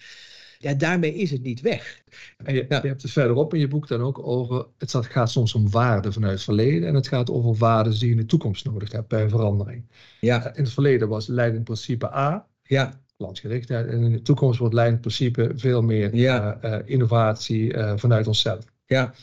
ja, 0.60 0.74
daarmee 0.74 1.14
is 1.14 1.32
het 1.32 1.44
niet 1.44 1.62
weg. 1.62 2.04
En 2.38 2.54
je, 2.54 2.66
je, 2.70 2.88
hebt 2.88 3.02
het 3.02 3.12
verderop 3.12 3.54
in 3.54 3.60
je 3.60 3.68
boek 3.68 3.88
dan 3.88 4.02
ook 4.02 4.28
over, 4.28 4.66
het 4.78 4.96
gaat 4.96 5.32
soms 5.32 5.54
om 5.54 5.70
waarden 5.70 6.14
vanuit 6.14 6.34
het 6.34 6.44
verleden 6.44 6.88
en 6.88 6.96
het 6.96 7.08
gaat 7.08 7.32
over 7.32 7.56
waarden 7.56 7.94
die 7.94 8.06
je 8.06 8.12
in 8.12 8.18
de 8.18 8.26
toekomst 8.26 8.66
nodig 8.66 8.92
hebt 8.92 9.08
bij 9.08 9.30
verandering. 9.30 9.86
Ja. 10.20 10.56
In 10.56 10.64
het 10.64 10.74
verleden 10.74 11.08
was 11.08 11.28
leidend 11.28 11.64
principe 11.64 12.14
A, 12.14 12.48
ja. 12.64 13.02
en 13.18 14.04
in 14.04 14.12
de 14.12 14.22
toekomst 14.22 14.60
wordt 14.60 14.74
leidend 14.74 15.02
principe 15.02 15.52
veel 15.56 15.82
meer 15.82 16.16
ja. 16.16 16.60
uh, 16.64 16.78
innovatie 16.86 17.74
uh, 17.74 17.94
vanuit 17.96 18.28
onszelf. 18.28 18.66
Ja. 18.86 19.14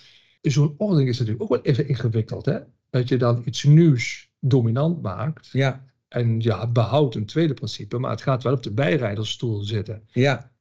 Zo'n 0.40 0.74
ordening 0.76 1.08
is 1.08 1.18
natuurlijk 1.18 1.42
ook 1.42 1.50
wel 1.50 1.62
even 1.62 1.88
ingewikkeld, 1.88 2.44
hè? 2.44 2.58
Dat 2.90 3.08
je 3.08 3.16
dan 3.16 3.42
iets 3.44 3.62
nieuws 3.62 4.30
dominant 4.40 5.02
maakt. 5.02 5.48
Ja. 5.52 5.84
En 6.08 6.40
ja, 6.40 6.66
behoudt 6.66 7.14
een 7.14 7.26
tweede 7.26 7.54
principe, 7.54 7.98
maar 7.98 8.10
het 8.10 8.22
gaat 8.22 8.42
wel 8.42 8.52
op 8.52 8.62
de 8.62 8.70
bijrijdersstoel 8.70 9.60
zitten. 9.60 10.02
Ja. 10.12 10.52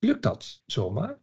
Lukt 0.00 0.22
dat 0.22 0.62
zomaar? 0.66 1.18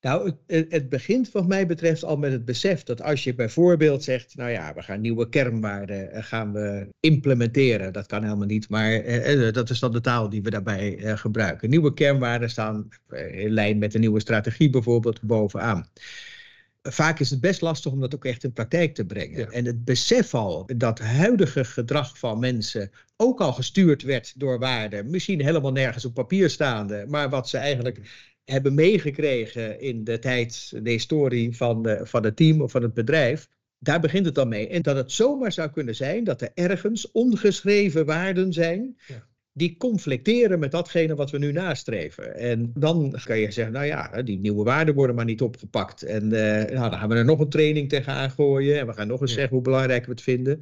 Nou, 0.00 0.32
het, 0.46 0.72
het, 0.72 0.88
begint 0.88 1.30
wat 1.30 1.46
mij 1.46 1.66
betreft 1.66 2.04
al 2.04 2.16
met 2.16 2.32
het 2.32 2.44
besef 2.44 2.82
dat 2.82 3.02
als 3.02 3.24
je 3.24 3.34
bijvoorbeeld 3.34 4.04
zegt, 4.04 4.36
nou 4.36 4.50
ja, 4.50 4.74
we 4.74 4.82
gaan 4.82 5.00
nieuwe 5.00 5.28
kernwaarden 5.28 6.12
eh, 6.12 6.22
gaan 6.22 6.52
we 6.52 6.88
implementeren. 7.00 7.92
Dat 7.92 8.06
kan 8.06 8.22
helemaal 8.22 8.46
niet, 8.46 8.68
maar 8.68 8.92
eh, 8.92 9.46
eh 9.46 9.52
dat 9.54 9.70
is 9.70 9.78
dan 9.78 9.92
de 9.92 10.00
taal 10.00 10.28
die 10.28 10.42
we 10.42 10.50
daarbij 10.50 10.98
eh, 10.98 11.16
gebruiken. 11.16 11.70
Nieuwe 11.70 11.94
kernwaarden 11.94 12.50
staan 12.50 12.88
eh, 13.08 13.38
in 13.44 13.50
lijn 13.50 13.78
met 13.78 13.92
de 13.92 13.98
nieuwe 13.98 14.20
strategie 14.20 14.70
bijvoorbeeld 14.70 15.22
bovenaan. 15.22 15.88
Vaak 16.82 17.20
is 17.20 17.30
het 17.30 17.40
best 17.40 17.60
lastig 17.60 17.92
om 17.92 18.00
dat 18.00 18.14
ook 18.14 18.24
echt 18.24 18.44
in 18.44 18.52
praktijk 18.52 18.94
te 18.94 19.06
brengen. 19.06 19.52
En 19.52 19.64
het 19.64 19.84
besef 19.84 20.34
al 20.34 20.66
dat 20.76 20.98
huidige 20.98 21.64
gedrag 21.64 22.18
van 22.18 22.38
mensen 22.38 22.90
ook 23.16 23.40
al 23.40 23.52
gestuurd 23.52 24.02
werd 24.02 24.40
door 24.40 24.58
waarden, 24.58 25.10
misschien 25.10 25.40
helemaal 25.40 25.72
nergens 25.72 26.04
op 26.04 26.14
papier 26.14 26.50
staande, 26.50 27.04
maar 27.08 27.30
wat 27.30 27.48
ze 27.48 27.58
eigenlijk 27.58 28.00
hebben 28.44 28.74
meegekregen 28.74 29.80
in 29.80 30.04
de 30.04 30.18
tijd, 30.18 30.72
de 30.82 30.90
historie 30.90 31.56
van, 31.56 31.82
de, 31.82 32.00
van 32.02 32.24
het 32.24 32.36
team 32.36 32.62
of 32.62 32.70
van 32.70 32.82
het 32.82 32.94
bedrijf. 32.94 33.48
Daar 33.78 34.00
begint 34.00 34.26
het 34.26 34.34
dan 34.34 34.48
mee. 34.48 34.68
En 34.68 34.82
dat 34.82 34.96
het 34.96 35.12
zomaar 35.12 35.52
zou 35.52 35.70
kunnen 35.70 35.94
zijn 35.94 36.24
dat 36.24 36.40
er 36.40 36.50
ergens 36.54 37.10
ongeschreven 37.10 38.06
waarden 38.06 38.52
zijn. 38.52 38.98
Die 39.58 39.76
conflicteren 39.76 40.58
met 40.58 40.70
datgene 40.70 41.14
wat 41.14 41.30
we 41.30 41.38
nu 41.38 41.52
nastreven. 41.52 42.36
En 42.36 42.72
dan 42.74 43.20
kan 43.24 43.38
je 43.38 43.50
zeggen, 43.50 43.74
nou 43.74 43.86
ja, 43.86 44.22
die 44.22 44.38
nieuwe 44.38 44.64
waarden 44.64 44.94
worden 44.94 45.16
maar 45.16 45.24
niet 45.24 45.42
opgepakt. 45.42 46.02
En 46.02 46.24
uh, 46.24 46.30
nou, 46.30 46.90
dan 46.90 46.98
gaan 46.98 47.08
we 47.08 47.14
er 47.14 47.24
nog 47.24 47.40
een 47.40 47.48
training 47.48 47.88
tegenaan 47.88 48.30
gooien. 48.30 48.78
En 48.78 48.86
we 48.86 48.92
gaan 48.92 49.06
nog 49.06 49.20
eens 49.20 49.32
zeggen 49.32 49.54
hoe 49.54 49.62
belangrijk 49.62 50.04
we 50.04 50.10
het 50.10 50.22
vinden. 50.22 50.60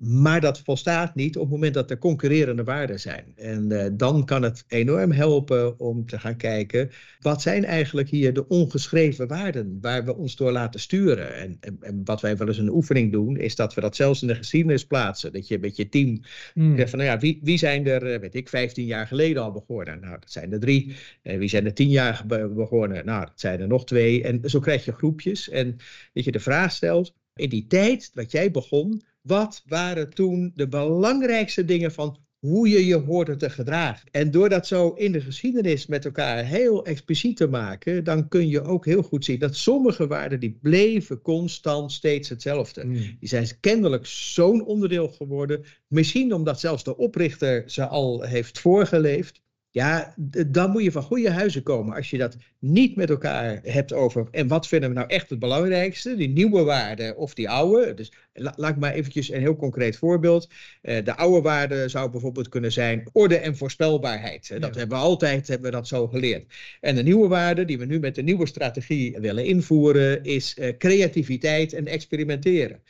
Maar 0.00 0.40
dat 0.40 0.60
volstaat 0.60 1.14
niet 1.14 1.36
op 1.36 1.42
het 1.42 1.52
moment 1.52 1.74
dat 1.74 1.90
er 1.90 1.98
concurrerende 1.98 2.64
waarden 2.64 3.00
zijn. 3.00 3.32
En 3.36 3.70
uh, 3.72 3.84
dan 3.92 4.24
kan 4.24 4.42
het 4.42 4.64
enorm 4.68 5.12
helpen 5.12 5.78
om 5.78 6.06
te 6.06 6.18
gaan 6.18 6.36
kijken, 6.36 6.90
wat 7.20 7.42
zijn 7.42 7.64
eigenlijk 7.64 8.08
hier 8.08 8.32
de 8.32 8.48
ongeschreven 8.48 9.28
waarden 9.28 9.78
waar 9.80 10.04
we 10.04 10.16
ons 10.16 10.36
door 10.36 10.52
laten 10.52 10.80
sturen? 10.80 11.34
En, 11.34 11.56
en, 11.60 11.76
en 11.80 12.00
wat 12.04 12.20
wij 12.20 12.36
wel 12.36 12.48
eens 12.48 12.58
een 12.58 12.74
oefening 12.74 13.12
doen, 13.12 13.36
is 13.36 13.56
dat 13.56 13.74
we 13.74 13.80
dat 13.80 13.96
zelfs 13.96 14.22
in 14.22 14.28
de 14.28 14.34
geschiedenis 14.34 14.86
plaatsen. 14.86 15.32
Dat 15.32 15.48
je 15.48 15.58
met 15.58 15.76
je 15.76 15.88
team 15.88 16.20
mm. 16.54 16.76
zegt 16.76 16.90
van, 16.90 16.98
nou 16.98 17.10
ja, 17.10 17.18
wie, 17.18 17.40
wie 17.42 17.58
zijn 17.58 17.86
er, 17.86 18.12
eh, 18.12 18.20
weet 18.20 18.34
ik, 18.34 18.48
15 18.48 18.86
jaar 18.86 19.06
geleden 19.06 19.42
al 19.42 19.52
begonnen? 19.52 20.00
Nou, 20.00 20.16
dat 20.20 20.30
zijn 20.30 20.52
er 20.52 20.60
drie. 20.60 20.96
En 21.22 21.38
wie 21.38 21.48
zijn 21.48 21.64
er 21.64 21.74
10 21.74 21.88
jaar 21.88 22.24
begonnen? 22.54 23.04
Nou, 23.04 23.24
dat 23.24 23.40
zijn 23.40 23.60
er 23.60 23.68
nog 23.68 23.84
twee. 23.84 24.22
En 24.22 24.40
zo 24.44 24.58
krijg 24.58 24.84
je 24.84 24.92
groepjes. 24.92 25.48
En 25.48 25.76
dat 26.12 26.24
je 26.24 26.32
de 26.32 26.40
vraag 26.40 26.72
stelt, 26.72 27.14
in 27.34 27.48
die 27.48 27.66
tijd 27.66 28.10
dat 28.14 28.30
jij 28.30 28.50
begon, 28.50 29.02
wat 29.26 29.62
waren 29.66 30.10
toen 30.10 30.52
de 30.54 30.68
belangrijkste 30.68 31.64
dingen 31.64 31.92
van 31.92 32.18
hoe 32.38 32.68
je 32.68 32.86
je 32.86 32.94
hoorde 32.94 33.36
te 33.36 33.50
gedragen? 33.50 34.08
En 34.10 34.30
door 34.30 34.48
dat 34.48 34.66
zo 34.66 34.90
in 34.90 35.12
de 35.12 35.20
geschiedenis 35.20 35.86
met 35.86 36.04
elkaar 36.04 36.44
heel 36.44 36.84
expliciet 36.84 37.36
te 37.36 37.46
maken, 37.46 38.04
dan 38.04 38.28
kun 38.28 38.48
je 38.48 38.62
ook 38.62 38.84
heel 38.84 39.02
goed 39.02 39.24
zien 39.24 39.38
dat 39.38 39.56
sommige 39.56 40.06
waarden 40.06 40.40
die 40.40 40.58
bleven 40.62 41.20
constant 41.22 41.92
steeds 41.92 42.28
hetzelfde. 42.28 42.80
Hmm. 42.80 42.92
Die 42.92 43.28
zijn 43.28 43.48
kennelijk 43.60 44.06
zo'n 44.06 44.64
onderdeel 44.64 45.08
geworden, 45.08 45.64
misschien 45.88 46.34
omdat 46.34 46.60
zelfs 46.60 46.84
de 46.84 46.96
oprichter 46.96 47.62
ze 47.66 47.86
al 47.86 48.22
heeft 48.22 48.58
voorgeleefd. 48.58 49.42
Ja, 49.74 50.14
dan 50.46 50.70
moet 50.70 50.82
je 50.82 50.92
van 50.92 51.02
goede 51.02 51.30
huizen 51.30 51.62
komen. 51.62 51.96
Als 51.96 52.10
je 52.10 52.18
dat 52.18 52.36
niet 52.58 52.96
met 52.96 53.10
elkaar 53.10 53.60
hebt 53.62 53.92
over. 53.92 54.28
En 54.30 54.48
wat 54.48 54.68
vinden 54.68 54.88
we 54.88 54.94
nou 54.94 55.08
echt 55.08 55.30
het 55.30 55.38
belangrijkste? 55.38 56.16
Die 56.16 56.28
nieuwe 56.28 56.62
waarden 56.62 57.16
of 57.16 57.34
die 57.34 57.48
oude? 57.48 57.94
Dus 57.94 58.12
laat 58.32 58.70
ik 58.70 58.76
maar 58.76 58.92
eventjes 58.92 59.30
een 59.30 59.40
heel 59.40 59.56
concreet 59.56 59.96
voorbeeld. 59.96 60.48
Uh, 60.82 61.04
de 61.04 61.16
oude 61.16 61.40
waarde 61.40 61.88
zou 61.88 62.10
bijvoorbeeld 62.10 62.48
kunnen 62.48 62.72
zijn 62.72 63.08
orde 63.12 63.36
en 63.36 63.56
voorspelbaarheid. 63.56 64.48
Dat 64.60 64.74
hebben 64.74 64.98
we 64.98 65.04
altijd 65.04 65.48
hebben 65.48 65.70
we 65.70 65.76
dat 65.76 65.88
zo 65.88 66.06
geleerd. 66.06 66.52
En 66.80 66.94
de 66.94 67.02
nieuwe 67.02 67.28
waarde 67.28 67.64
die 67.64 67.78
we 67.78 67.84
nu 67.84 67.98
met 67.98 68.14
de 68.14 68.22
nieuwe 68.22 68.46
strategie 68.46 69.18
willen 69.20 69.44
invoeren 69.44 70.24
is 70.24 70.56
uh, 70.58 70.76
creativiteit 70.78 71.72
en 71.72 71.86
experimenteren. 71.86 72.82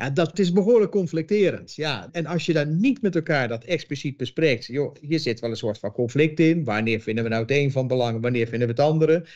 Ja, 0.00 0.10
dat 0.10 0.38
is 0.38 0.52
behoorlijk 0.52 0.90
conflicterend. 0.90 1.74
Ja. 1.74 2.08
En 2.12 2.26
als 2.26 2.46
je 2.46 2.52
dan 2.52 2.80
niet 2.80 3.02
met 3.02 3.14
elkaar 3.14 3.48
dat 3.48 3.64
expliciet 3.64 4.16
bespreekt, 4.16 4.66
joh, 4.66 4.94
hier 5.00 5.18
zit 5.18 5.40
wel 5.40 5.50
een 5.50 5.56
soort 5.56 5.78
van 5.78 5.92
conflict 5.92 6.40
in. 6.40 6.64
Wanneer 6.64 7.00
vinden 7.00 7.24
we 7.24 7.30
nou 7.30 7.42
het 7.42 7.50
een 7.50 7.72
van 7.72 7.86
belang, 7.86 8.20
wanneer 8.20 8.46
vinden 8.46 8.68
we 8.68 8.74
het 8.74 8.82
andere? 8.90 9.26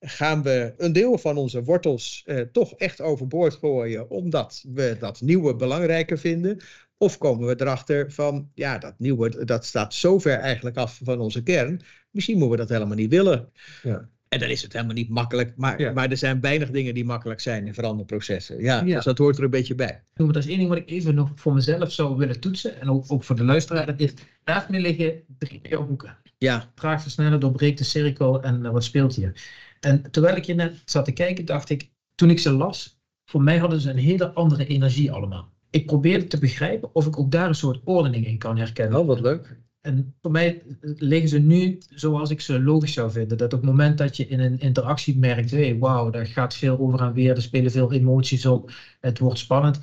Gaan 0.00 0.42
we 0.42 0.74
een 0.76 0.92
deel 0.92 1.18
van 1.18 1.36
onze 1.36 1.62
wortels 1.62 2.22
eh, 2.26 2.40
toch 2.40 2.74
echt 2.74 3.00
overboord 3.00 3.54
gooien, 3.54 4.10
omdat 4.10 4.64
we 4.72 4.96
dat 4.98 5.20
nieuwe 5.20 5.56
belangrijker 5.56 6.18
vinden? 6.18 6.60
Of 6.96 7.18
komen 7.18 7.46
we 7.46 7.60
erachter 7.60 8.12
van, 8.12 8.50
ja, 8.54 8.78
dat 8.78 8.94
nieuwe, 8.98 9.44
dat 9.44 9.64
staat 9.64 9.94
zo 9.94 10.18
ver 10.18 10.38
eigenlijk 10.38 10.76
af 10.76 11.00
van 11.02 11.20
onze 11.20 11.42
kern. 11.42 11.80
Misschien 12.10 12.38
moeten 12.38 12.56
we 12.56 12.62
dat 12.62 12.72
helemaal 12.76 12.96
niet 12.96 13.10
willen. 13.10 13.52
Ja. 13.82 14.08
En 14.34 14.40
dan 14.40 14.48
is 14.48 14.62
het 14.62 14.72
helemaal 14.72 14.94
niet 14.94 15.08
makkelijk. 15.08 15.52
Maar, 15.56 15.92
maar 15.94 16.10
er 16.10 16.16
zijn 16.16 16.40
weinig 16.40 16.70
dingen 16.70 16.94
die 16.94 17.04
makkelijk 17.04 17.40
zijn 17.40 17.66
in 17.66 17.74
veranderprocessen. 17.74 18.62
Ja, 18.62 18.82
ja, 18.84 18.94
dus 18.94 19.04
dat 19.04 19.18
hoort 19.18 19.38
er 19.38 19.44
een 19.44 19.50
beetje 19.50 19.74
bij. 19.74 20.02
Dat 20.14 20.36
is 20.36 20.46
één 20.46 20.58
ding 20.58 20.68
wat 20.68 20.78
ik 20.78 20.90
even 20.90 21.14
nog 21.14 21.30
voor 21.34 21.54
mezelf 21.54 21.92
zou 21.92 22.16
willen 22.16 22.40
toetsen. 22.40 22.80
En 22.80 22.90
ook, 22.90 23.04
ook 23.08 23.24
voor 23.24 23.36
de 23.36 23.44
luisteraar. 23.44 23.86
Dat 23.86 24.00
is, 24.00 24.14
naast 24.44 24.68
me 24.68 24.80
liggen 24.80 25.22
drie 25.38 25.60
boeken. 25.86 26.16
Ja. 26.38 26.72
Vraag 26.74 27.02
versnellen, 27.02 27.40
doorbreekt 27.40 27.78
de 27.78 27.84
cirkel 27.84 28.42
en 28.42 28.64
uh, 28.64 28.70
wat 28.70 28.84
speelt 28.84 29.14
hier. 29.14 29.32
En 29.80 30.10
terwijl 30.10 30.36
ik 30.36 30.44
je 30.44 30.54
net 30.54 30.82
zat 30.84 31.04
te 31.04 31.12
kijken, 31.12 31.44
dacht 31.44 31.70
ik, 31.70 31.90
toen 32.14 32.30
ik 32.30 32.38
ze 32.38 32.52
las, 32.52 33.00
voor 33.24 33.42
mij 33.42 33.58
hadden 33.58 33.80
ze 33.80 33.90
een 33.90 33.98
hele 33.98 34.32
andere 34.32 34.66
energie 34.66 35.12
allemaal. 35.12 35.52
Ik 35.70 35.86
probeerde 35.86 36.26
te 36.26 36.38
begrijpen 36.38 36.94
of 36.94 37.06
ik 37.06 37.18
ook 37.18 37.30
daar 37.30 37.48
een 37.48 37.54
soort 37.54 37.80
ordening 37.84 38.26
in 38.26 38.38
kan 38.38 38.58
herkennen. 38.58 38.98
Oh, 38.98 39.06
wat 39.06 39.20
leuk. 39.20 39.62
En 39.84 40.14
voor 40.22 40.30
mij 40.30 40.62
liggen 40.80 41.28
ze 41.28 41.38
nu 41.38 41.78
zoals 41.88 42.30
ik 42.30 42.40
ze 42.40 42.62
logisch 42.62 42.92
zou 42.92 43.10
vinden. 43.10 43.38
Dat 43.38 43.52
op 43.52 43.60
het 43.60 43.70
moment 43.70 43.98
dat 43.98 44.16
je 44.16 44.26
in 44.26 44.40
een 44.40 44.58
interactie 44.58 45.18
merkt, 45.18 45.50
hey, 45.50 45.78
wauw, 45.78 46.10
daar 46.10 46.26
gaat 46.26 46.54
veel 46.54 46.78
over 46.78 47.00
en 47.00 47.12
weer, 47.12 47.36
er 47.36 47.42
spelen 47.42 47.70
veel 47.70 47.92
emoties 47.92 48.46
op, 48.46 48.72
het 49.00 49.18
wordt 49.18 49.38
spannend. 49.38 49.78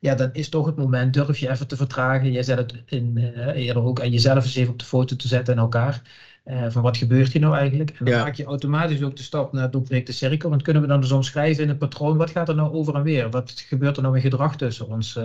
Ja, 0.00 0.14
dan 0.14 0.30
is 0.32 0.48
toch 0.48 0.66
het 0.66 0.76
moment, 0.76 1.14
durf 1.14 1.38
je 1.38 1.50
even 1.50 1.66
te 1.66 1.76
vertragen. 1.76 2.32
Jij 2.32 2.42
zet 2.42 2.58
het 2.58 2.82
in, 2.86 3.12
uh, 3.16 3.46
eerder 3.46 3.82
ook 3.82 4.00
aan 4.00 4.10
jezelf 4.10 4.44
eens 4.44 4.56
even 4.56 4.72
op 4.72 4.78
de 4.78 4.84
foto 4.84 5.16
te 5.16 5.28
zetten 5.28 5.54
en 5.54 5.60
elkaar. 5.60 6.02
Uh, 6.44 6.70
van 6.70 6.82
wat 6.82 6.96
gebeurt 6.96 7.32
hier 7.32 7.42
nou 7.42 7.56
eigenlijk? 7.56 7.90
En 7.90 8.04
dan 8.04 8.20
maak 8.20 8.34
je 8.34 8.44
automatisch 8.44 9.02
ook 9.02 9.16
de 9.16 9.22
stap 9.22 9.52
naar 9.52 9.70
doorbreek 9.70 10.06
de 10.06 10.12
cirkel. 10.12 10.50
Want 10.50 10.62
kunnen 10.62 10.82
we 10.82 10.88
dan 10.88 11.00
dus 11.00 11.12
omschrijven 11.12 11.62
in 11.62 11.68
het 11.68 11.78
patroon, 11.78 12.16
wat 12.16 12.30
gaat 12.30 12.48
er 12.48 12.54
nou 12.54 12.72
over 12.72 12.94
en 12.94 13.02
weer? 13.02 13.30
Wat 13.30 13.52
gebeurt 13.68 13.96
er 13.96 14.02
nou 14.02 14.14
in 14.16 14.22
gedrag 14.22 14.56
tussen 14.56 14.88
ons? 14.88 15.18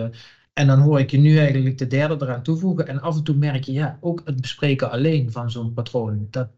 En 0.53 0.67
dan 0.67 0.79
hoor 0.79 0.99
ik 0.99 1.11
je 1.11 1.17
nu 1.17 1.37
eigenlijk 1.37 1.77
de 1.77 1.87
derde 1.87 2.25
eraan 2.25 2.43
toevoegen. 2.43 2.87
En 2.87 3.01
af 3.01 3.17
en 3.17 3.23
toe 3.23 3.35
merk 3.35 3.63
je, 3.63 3.71
ja, 3.71 3.97
ook 4.01 4.21
het 4.25 4.41
bespreken 4.41 4.91
alleen 4.91 5.31
van 5.31 5.51
zo'n 5.51 5.73
patroon, 5.73 6.27
dat 6.29 6.49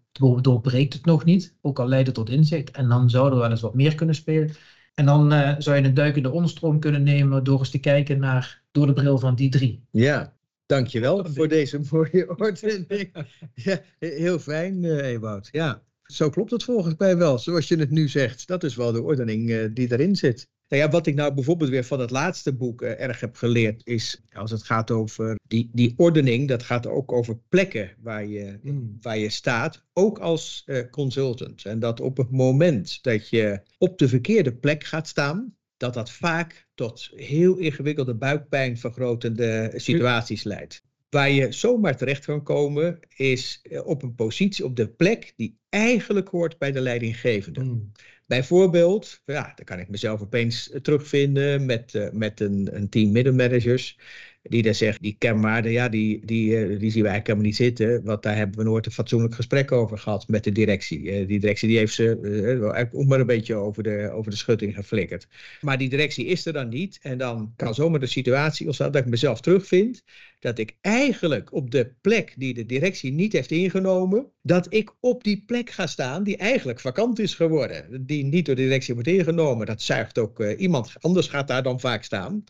doorbreekt 0.41 0.93
het 0.93 1.05
nog 1.05 1.25
niet. 1.25 1.55
Ook 1.61 1.79
al 1.79 1.87
leidt 1.87 2.07
het 2.07 2.15
tot 2.15 2.29
inzicht. 2.29 2.71
En 2.71 2.89
dan 2.89 3.09
zouden 3.09 3.33
we 3.33 3.39
wel 3.39 3.51
eens 3.51 3.61
wat 3.61 3.73
meer 3.73 3.95
kunnen 3.95 4.15
spelen. 4.15 4.55
En 4.93 5.05
dan 5.05 5.33
uh, 5.33 5.55
zou 5.57 5.77
je 5.77 5.83
een 5.83 5.93
duikende 5.93 6.31
onderstroom 6.31 6.79
kunnen 6.79 7.03
nemen 7.03 7.43
door 7.43 7.59
eens 7.59 7.69
te 7.69 7.79
kijken 7.79 8.19
naar, 8.19 8.61
door 8.71 8.85
de 8.85 8.93
bril 8.93 9.17
van 9.17 9.35
die 9.35 9.49
drie. 9.49 9.85
Ja, 9.91 10.33
dankjewel 10.65 11.25
voor 11.25 11.47
deze 11.47 11.81
mooie 11.91 12.29
ordening. 12.37 13.27
ja, 13.53 13.81
heel 13.99 14.39
fijn, 14.39 14.83
uh, 14.83 15.05
Ewout. 15.05 15.49
Ja, 15.51 15.81
zo 16.03 16.29
klopt 16.29 16.51
het 16.51 16.63
volgens 16.63 16.95
mij 16.97 17.17
wel, 17.17 17.39
zoals 17.39 17.67
je 17.67 17.77
het 17.77 17.89
nu 17.89 18.07
zegt. 18.07 18.47
Dat 18.47 18.63
is 18.63 18.75
wel 18.75 18.91
de 18.91 19.01
ordening 19.01 19.49
uh, 19.49 19.69
die 19.73 19.91
erin 19.91 20.15
zit. 20.15 20.49
Nou 20.73 20.85
ja, 20.85 20.91
wat 20.91 21.07
ik 21.07 21.15
nou 21.15 21.33
bijvoorbeeld 21.33 21.69
weer 21.69 21.83
van 21.83 21.99
het 21.99 22.11
laatste 22.11 22.53
boek 22.53 22.81
uh, 22.81 22.99
erg 23.01 23.19
heb 23.19 23.35
geleerd, 23.35 23.81
is 23.85 24.21
als 24.31 24.51
het 24.51 24.63
gaat 24.63 24.91
over 24.91 25.39
die, 25.47 25.69
die 25.73 25.93
ordening, 25.97 26.47
dat 26.47 26.63
gaat 26.63 26.87
ook 26.87 27.11
over 27.11 27.39
plekken 27.49 27.95
waar 27.99 28.25
je, 28.25 28.59
mm. 28.61 28.97
waar 29.01 29.17
je 29.17 29.29
staat, 29.29 29.83
ook 29.93 30.19
als 30.19 30.63
uh, 30.65 30.89
consultant. 30.89 31.65
En 31.65 31.79
dat 31.79 31.99
op 31.99 32.17
het 32.17 32.31
moment 32.31 33.03
dat 33.03 33.29
je 33.29 33.61
op 33.77 33.97
de 33.97 34.07
verkeerde 34.07 34.55
plek 34.55 34.83
gaat 34.83 35.07
staan, 35.07 35.55
dat 35.77 35.93
dat 35.93 36.11
vaak 36.11 36.67
tot 36.75 37.09
heel 37.15 37.57
ingewikkelde 37.57 38.15
buikpijn 38.15 38.77
vergrotende 38.77 39.71
situaties 39.75 40.43
leidt. 40.43 40.83
Waar 41.13 41.29
je 41.29 41.51
zomaar 41.51 41.97
terecht 41.97 42.25
kan 42.25 42.43
komen 42.43 42.99
is 43.15 43.59
eh, 43.63 43.85
op 43.85 44.03
een 44.03 44.15
positie, 44.15 44.65
op 44.65 44.75
de 44.75 44.89
plek 44.89 45.33
die 45.35 45.59
eigenlijk 45.69 46.27
hoort 46.27 46.57
bij 46.57 46.71
de 46.71 46.81
leidinggevende. 46.81 47.59
Mm. 47.63 47.91
Bijvoorbeeld, 48.25 49.21
ja, 49.25 49.53
dan 49.55 49.65
kan 49.65 49.79
ik 49.79 49.89
mezelf 49.89 50.21
opeens 50.21 50.71
terugvinden 50.81 51.65
met, 51.65 51.93
uh, 51.93 52.11
met 52.11 52.39
een, 52.39 52.69
een 52.75 52.89
team 52.89 53.11
middenmanagers 53.11 53.97
die 54.43 54.61
dan 54.61 54.75
zegt, 54.75 55.01
die 55.01 55.15
kernwaarden, 55.17 55.71
ja, 55.71 55.89
die, 55.89 56.25
die, 56.25 56.49
uh, 56.49 56.79
die 56.79 56.91
zien 56.91 57.03
we 57.03 57.09
eigenlijk 57.09 57.27
helemaal 57.27 57.45
niet 57.45 57.55
zitten. 57.55 58.03
Want 58.03 58.23
daar 58.23 58.35
hebben 58.35 58.57
we 58.57 58.63
nooit 58.63 58.85
een 58.85 58.91
fatsoenlijk 58.91 59.35
gesprek 59.35 59.71
over 59.71 59.97
gehad 59.97 60.27
met 60.27 60.43
de 60.43 60.51
directie. 60.51 60.99
Uh, 60.99 61.27
die 61.27 61.39
directie 61.39 61.67
die 61.67 61.77
heeft 61.77 61.93
ze 61.93 62.19
uh, 62.21 62.99
ook 62.99 63.07
maar 63.07 63.19
een 63.19 63.25
beetje 63.25 63.55
over 63.55 63.83
de, 63.83 64.09
over 64.13 64.31
de 64.31 64.37
schutting 64.37 64.75
geflikkerd. 64.75 65.27
Maar 65.61 65.77
die 65.77 65.89
directie 65.89 66.25
is 66.25 66.45
er 66.45 66.53
dan 66.53 66.69
niet. 66.69 66.99
En 67.01 67.17
dan 67.17 67.53
kan 67.55 67.73
zomaar 67.73 67.99
de 67.99 68.05
situatie 68.05 68.65
ontstaan 68.65 68.91
dat 68.91 69.01
ik 69.01 69.09
mezelf 69.09 69.41
terugvind. 69.41 70.03
Dat 70.39 70.59
ik 70.59 70.75
eigenlijk 70.81 71.53
op 71.53 71.71
de 71.71 71.91
plek 72.01 72.33
die 72.37 72.53
de 72.53 72.65
directie 72.65 73.11
niet 73.11 73.33
heeft 73.33 73.51
ingenomen, 73.51 74.31
dat 74.41 74.73
ik 74.73 74.91
op 74.99 75.23
die 75.23 75.43
plek 75.45 75.69
ga 75.69 75.87
staan 75.87 76.23
die 76.23 76.37
eigenlijk 76.37 76.79
vakant 76.79 77.19
is 77.19 77.35
geworden. 77.35 78.05
Die 78.05 78.23
niet 78.23 78.45
door 78.45 78.55
de 78.55 78.61
directie 78.61 78.93
wordt 78.93 79.09
ingenomen. 79.09 79.65
Dat 79.65 79.81
zuigt 79.81 80.19
ook 80.19 80.43
iemand 80.43 80.93
anders 80.99 81.27
gaat 81.27 81.47
daar 81.47 81.63
dan 81.63 81.79
vaak 81.79 82.03
staan. 82.03 82.43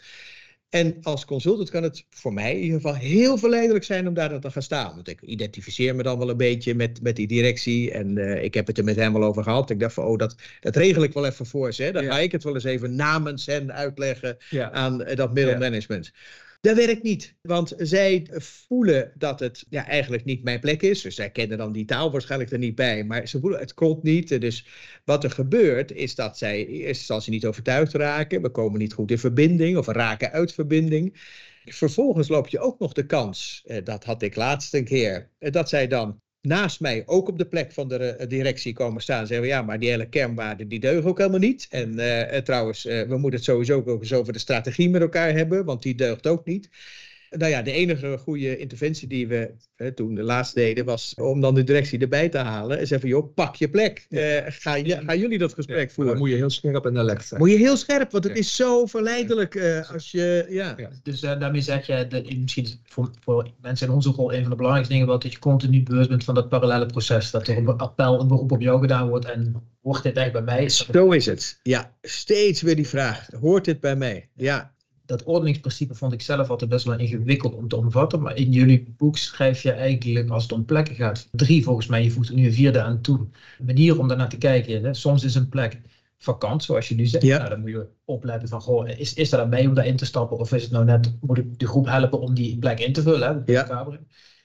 En 0.73 0.97
als 1.01 1.25
consultant 1.25 1.69
kan 1.69 1.83
het 1.83 2.05
voor 2.09 2.33
mij 2.33 2.55
in 2.55 2.61
ieder 2.61 2.81
geval 2.81 2.95
heel 2.95 3.37
verleidelijk 3.37 3.83
zijn 3.83 4.07
om 4.07 4.13
daar 4.13 4.39
te 4.39 4.51
gaan 4.51 4.61
staan. 4.61 4.95
Want 4.95 5.07
ik 5.07 5.21
identificeer 5.21 5.95
me 5.95 6.03
dan 6.03 6.17
wel 6.17 6.29
een 6.29 6.37
beetje 6.37 6.75
met, 6.75 7.01
met 7.01 7.15
die 7.15 7.27
directie. 7.27 7.91
En 7.91 8.17
uh, 8.17 8.43
ik 8.43 8.53
heb 8.53 8.67
het 8.67 8.77
er 8.77 8.83
met 8.83 8.95
hen 8.95 9.13
wel 9.13 9.23
over 9.23 9.43
gehad. 9.43 9.69
Ik 9.69 9.79
dacht 9.79 9.93
van, 9.93 10.03
oh, 10.03 10.17
dat, 10.17 10.35
dat 10.59 10.75
regel 10.75 11.03
ik 11.03 11.13
wel 11.13 11.25
even 11.25 11.45
voor 11.45 11.73
ze. 11.73 11.83
Hè. 11.83 11.91
Dan 11.91 12.03
ja. 12.03 12.11
ga 12.11 12.19
ik 12.19 12.31
het 12.31 12.43
wel 12.43 12.53
eens 12.53 12.63
even 12.63 12.95
namens 12.95 13.45
hen 13.45 13.73
uitleggen 13.73 14.37
ja. 14.49 14.71
aan 14.71 15.01
uh, 15.01 15.15
dat 15.15 15.33
middelmanagement. 15.33 16.05
Ja. 16.13 16.19
Dat 16.63 16.75
werkt 16.75 17.03
niet, 17.03 17.35
want 17.41 17.73
zij 17.77 18.27
voelen 18.31 19.11
dat 19.15 19.39
het 19.39 19.65
ja, 19.69 19.87
eigenlijk 19.87 20.25
niet 20.25 20.43
mijn 20.43 20.59
plek 20.59 20.81
is. 20.81 21.01
Dus 21.01 21.15
zij 21.15 21.29
kennen 21.29 21.57
dan 21.57 21.71
die 21.71 21.85
taal 21.85 22.11
waarschijnlijk 22.11 22.51
er 22.51 22.57
niet 22.57 22.75
bij, 22.75 23.03
maar 23.03 23.27
ze 23.27 23.39
voelen 23.39 23.59
het 23.59 23.73
klopt 23.73 24.03
niet. 24.03 24.41
Dus 24.41 24.67
wat 25.05 25.23
er 25.23 25.31
gebeurt 25.31 25.91
is 25.91 26.15
dat 26.15 26.37
zij 26.37 26.65
eerst 26.67 27.09
als 27.09 27.23
ze 27.23 27.29
niet 27.29 27.45
overtuigd 27.45 27.93
raken, 27.93 28.41
we 28.41 28.49
komen 28.49 28.79
niet 28.79 28.93
goed 28.93 29.11
in 29.11 29.19
verbinding 29.19 29.77
of 29.77 29.87
raken 29.87 30.31
uit 30.31 30.53
verbinding. 30.53 31.21
Vervolgens 31.65 32.27
loop 32.27 32.47
je 32.47 32.59
ook 32.59 32.79
nog 32.79 32.93
de 32.93 33.05
kans, 33.05 33.63
dat 33.83 34.03
had 34.03 34.21
ik 34.21 34.35
laatst 34.35 34.73
een 34.73 34.85
keer, 34.85 35.29
dat 35.39 35.69
zij 35.69 35.87
dan 35.87 36.21
naast 36.47 36.79
mij 36.79 37.03
ook 37.05 37.27
op 37.27 37.37
de 37.37 37.45
plek 37.45 37.71
van 37.71 37.87
de 37.87 38.25
directie 38.27 38.73
komen 38.73 39.01
staan. 39.01 39.19
En 39.19 39.27
zeggen 39.27 39.45
we, 39.45 39.53
ja, 39.53 39.61
maar 39.61 39.79
die 39.79 39.89
hele 39.89 40.09
kernwaarden 40.09 40.67
die 40.67 40.79
deugen 40.79 41.09
ook 41.09 41.17
helemaal 41.17 41.39
niet. 41.39 41.67
En 41.69 41.99
uh, 41.99 42.37
trouwens, 42.37 42.85
uh, 42.85 43.01
we 43.01 43.17
moeten 43.17 43.39
het 43.39 43.43
sowieso 43.43 43.83
ook 43.85 44.01
eens 44.01 44.13
over 44.13 44.33
de 44.33 44.39
strategie 44.39 44.89
met 44.89 45.01
elkaar 45.01 45.33
hebben, 45.33 45.65
want 45.65 45.81
die 45.81 45.95
deugt 45.95 46.27
ook 46.27 46.45
niet. 46.45 46.69
Nou 47.37 47.51
ja, 47.51 47.61
de 47.61 47.71
enige 47.71 48.17
goede 48.17 48.57
interventie 48.57 49.07
die 49.07 49.27
we 49.27 49.51
hè, 49.75 49.91
toen 49.91 50.15
de 50.15 50.23
laatste 50.23 50.59
deden, 50.59 50.85
was 50.85 51.13
om 51.15 51.41
dan 51.41 51.55
de 51.55 51.63
directie 51.63 51.99
erbij 51.99 52.29
te 52.29 52.37
halen 52.37 52.79
en 52.79 52.87
zeggen 52.87 53.09
joh, 53.09 53.33
pak 53.33 53.55
je 53.55 53.69
plek. 53.69 54.07
Uh, 54.09 54.37
ga, 54.45 54.75
je, 54.75 55.01
gaan 55.05 55.19
jullie 55.19 55.37
dat 55.37 55.53
gesprek 55.53 55.87
ja, 55.87 55.93
voeren? 55.93 56.13
Dan 56.13 56.21
moet 56.21 56.31
je 56.31 56.35
heel 56.35 56.49
scherp 56.49 56.85
en 56.85 56.97
alert 56.97 57.25
zijn. 57.25 57.39
Moet 57.39 57.49
je 57.49 57.57
heel 57.57 57.77
scherp, 57.77 58.11
want 58.11 58.23
het 58.23 58.33
ja. 58.33 58.39
is 58.39 58.55
zo 58.55 58.85
verleidelijk 58.85 59.55
uh, 59.55 59.91
als 59.91 60.11
je, 60.11 60.45
ja. 60.49 60.75
Dus 61.03 61.23
uh, 61.23 61.39
daarmee 61.39 61.61
zeg 61.61 61.85
je, 61.85 62.07
dat 62.07 62.35
misschien 62.35 62.67
voor, 62.83 63.09
voor 63.19 63.51
mensen 63.61 63.87
in 63.87 63.93
onze 63.93 64.09
rol 64.09 64.33
een 64.33 64.41
van 64.41 64.49
de 64.49 64.55
belangrijkste 64.55 64.93
dingen, 64.93 65.09
wat 65.09 65.21
dat 65.21 65.31
je 65.31 65.39
continu 65.39 65.83
bewust 65.83 66.09
bent 66.09 66.23
van 66.23 66.35
dat 66.35 66.49
parallele 66.49 66.85
proces, 66.85 67.31
dat 67.31 67.47
er 67.47 67.57
een 67.57 67.67
appel, 67.67 68.19
een 68.19 68.27
beroep 68.27 68.51
op 68.51 68.61
jou 68.61 68.79
gedaan 68.81 69.09
wordt 69.09 69.25
en 69.25 69.55
wordt 69.81 70.03
dit 70.03 70.17
echt 70.17 70.31
bij 70.31 70.41
mij? 70.41 70.69
Zo 70.69 71.11
is 71.11 71.25
het. 71.25 71.59
Ja, 71.63 71.95
steeds 72.01 72.61
weer 72.61 72.75
die 72.75 72.87
vraag, 72.87 73.27
hoort 73.41 73.65
dit 73.65 73.79
bij 73.79 73.95
mij? 73.95 74.29
Ja, 74.35 74.73
dat 75.05 75.23
ordeningsprincipe 75.23 75.95
vond 75.95 76.13
ik 76.13 76.21
zelf 76.21 76.49
altijd 76.49 76.69
best 76.69 76.85
wel 76.85 76.99
ingewikkeld 76.99 77.53
om 77.53 77.67
te 77.67 77.75
omvatten. 77.75 78.21
Maar 78.21 78.35
in 78.35 78.51
jullie 78.51 78.93
boek 78.97 79.17
schrijf 79.17 79.61
je 79.61 79.71
eigenlijk, 79.71 80.29
als 80.29 80.43
het 80.43 80.51
om 80.51 80.65
plekken 80.65 80.95
gaat, 80.95 81.27
drie 81.31 81.63
volgens 81.63 81.87
mij, 81.87 82.03
je 82.03 82.11
voegt 82.11 82.29
er 82.29 82.35
nu 82.35 82.45
een 82.45 82.53
vierde 82.53 82.81
aan 82.81 83.01
toe. 83.01 83.19
Een 83.59 83.65
manier 83.65 83.99
om 83.99 84.07
daarnaar 84.07 84.29
te 84.29 84.37
kijken. 84.37 84.83
Hè. 84.83 84.93
Soms 84.93 85.23
is 85.23 85.35
een 85.35 85.49
plek 85.49 85.81
vakant, 86.17 86.63
zoals 86.63 86.87
je 86.87 86.95
nu 86.95 87.05
zegt. 87.05 87.23
Ja. 87.23 87.37
Nou, 87.37 87.49
dan 87.49 87.59
moet 87.59 87.69
je 87.69 87.87
opletten 88.05 88.49
van, 88.49 88.61
goh, 88.61 88.89
is, 88.89 89.13
is 89.13 89.31
er 89.31 89.37
dan 89.37 89.49
mee 89.49 89.67
om 89.67 89.73
daarin 89.73 89.95
te 89.95 90.05
stappen? 90.05 90.37
Of 90.37 90.51
is 90.51 90.63
het 90.63 90.71
nou 90.71 90.85
net, 90.85 91.13
moet 91.21 91.37
ik 91.37 91.59
de 91.59 91.67
groep 91.67 91.85
helpen 91.85 92.19
om 92.19 92.33
die 92.33 92.57
plek 92.57 92.79
in 92.79 92.93
te 92.93 93.01
vullen? 93.01 93.43
Hè, 93.45 93.53
ja. 93.53 93.87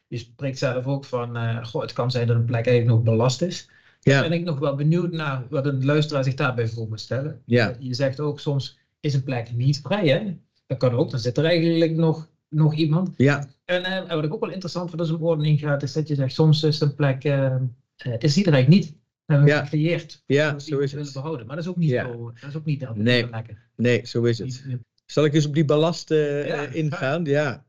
Je 0.09 0.19
spreekt 0.19 0.59
zelf 0.59 0.87
ook 0.87 1.05
van, 1.05 1.37
uh, 1.37 1.65
goh, 1.65 1.83
het 1.83 1.93
kan 1.93 2.11
zijn 2.11 2.27
dat 2.27 2.37
een 2.37 2.45
plek 2.45 2.67
eigenlijk 2.67 2.97
nog 2.97 3.15
belast 3.15 3.43
is. 3.43 3.71
Ja. 4.01 4.21
Ben 4.21 4.33
ik 4.33 4.45
nog 4.45 4.59
wel 4.59 4.75
benieuwd 4.75 5.13
naar 5.13 5.47
wat 5.51 5.67
een 5.67 5.85
luisteraar 5.85 6.25
zich 6.25 6.35
daarbij 6.35 6.69
voor 6.69 6.89
moet 6.89 7.01
stellen. 7.01 7.43
Ja. 7.45 7.77
Je 7.79 7.95
zegt 7.95 8.21
ook 8.21 8.41
soms, 8.41 8.79
is 9.01 9.15
een 9.15 9.23
plek 9.23 9.53
niet 9.53 9.81
vrij, 9.81 10.09
hè? 10.09 10.37
Dat 10.69 10.79
kan 10.79 10.93
ook, 10.93 11.11
dan 11.11 11.21
zit 11.21 11.39
er 11.39 11.45
eigenlijk 11.45 11.97
nog, 11.97 12.29
nog 12.49 12.75
iemand. 12.75 13.11
Ja. 13.17 13.49
En 13.65 13.83
uh, 13.83 14.15
wat 14.15 14.25
ik 14.25 14.35
ook 14.35 14.41
wel 14.41 14.51
interessant 14.51 14.89
vind 14.89 15.01
als 15.01 15.11
een 15.11 15.21
ordening 15.21 15.61
gaat, 15.61 15.83
is 15.83 15.93
dat 15.93 16.09
je 16.09 16.15
zegt, 16.15 16.35
soms 16.35 16.63
is 16.63 16.81
een 16.81 16.95
plek, 16.95 17.25
uh, 17.25 17.55
uh, 18.07 18.15
is 18.19 18.35
die 18.35 18.45
er 18.45 18.53
eigenlijk 18.53 18.69
niet. 18.69 18.87
Dat 18.87 19.37
hebben 19.37 19.47
we 19.47 19.53
ja. 19.53 19.65
gecreëerd. 19.65 20.23
Ja, 20.27 20.59
zo 20.59 20.79
is 20.79 20.93
het. 20.93 21.13
behouden. 21.13 21.47
Maar 21.47 21.57
dat 21.57 21.65
is 21.65 21.71
ook 21.71 21.77
niet, 21.77 21.91
ja. 21.91 22.13
zo, 22.13 22.33
dat 22.41 22.51
is 22.51 22.57
ook 22.57 22.65
niet 22.65 22.95
nee. 22.95 23.31
lekker. 23.31 23.63
Nee, 23.77 24.07
zo 24.07 24.23
is 24.23 24.39
het. 24.39 24.65
Zal 25.07 25.25
ik 25.25 25.35
eens 25.35 25.47
op 25.47 25.55
die 25.55 25.65
ballast 25.65 26.09
ja. 26.09 26.67
ingaan? 26.67 27.25
Ja. 27.25 27.67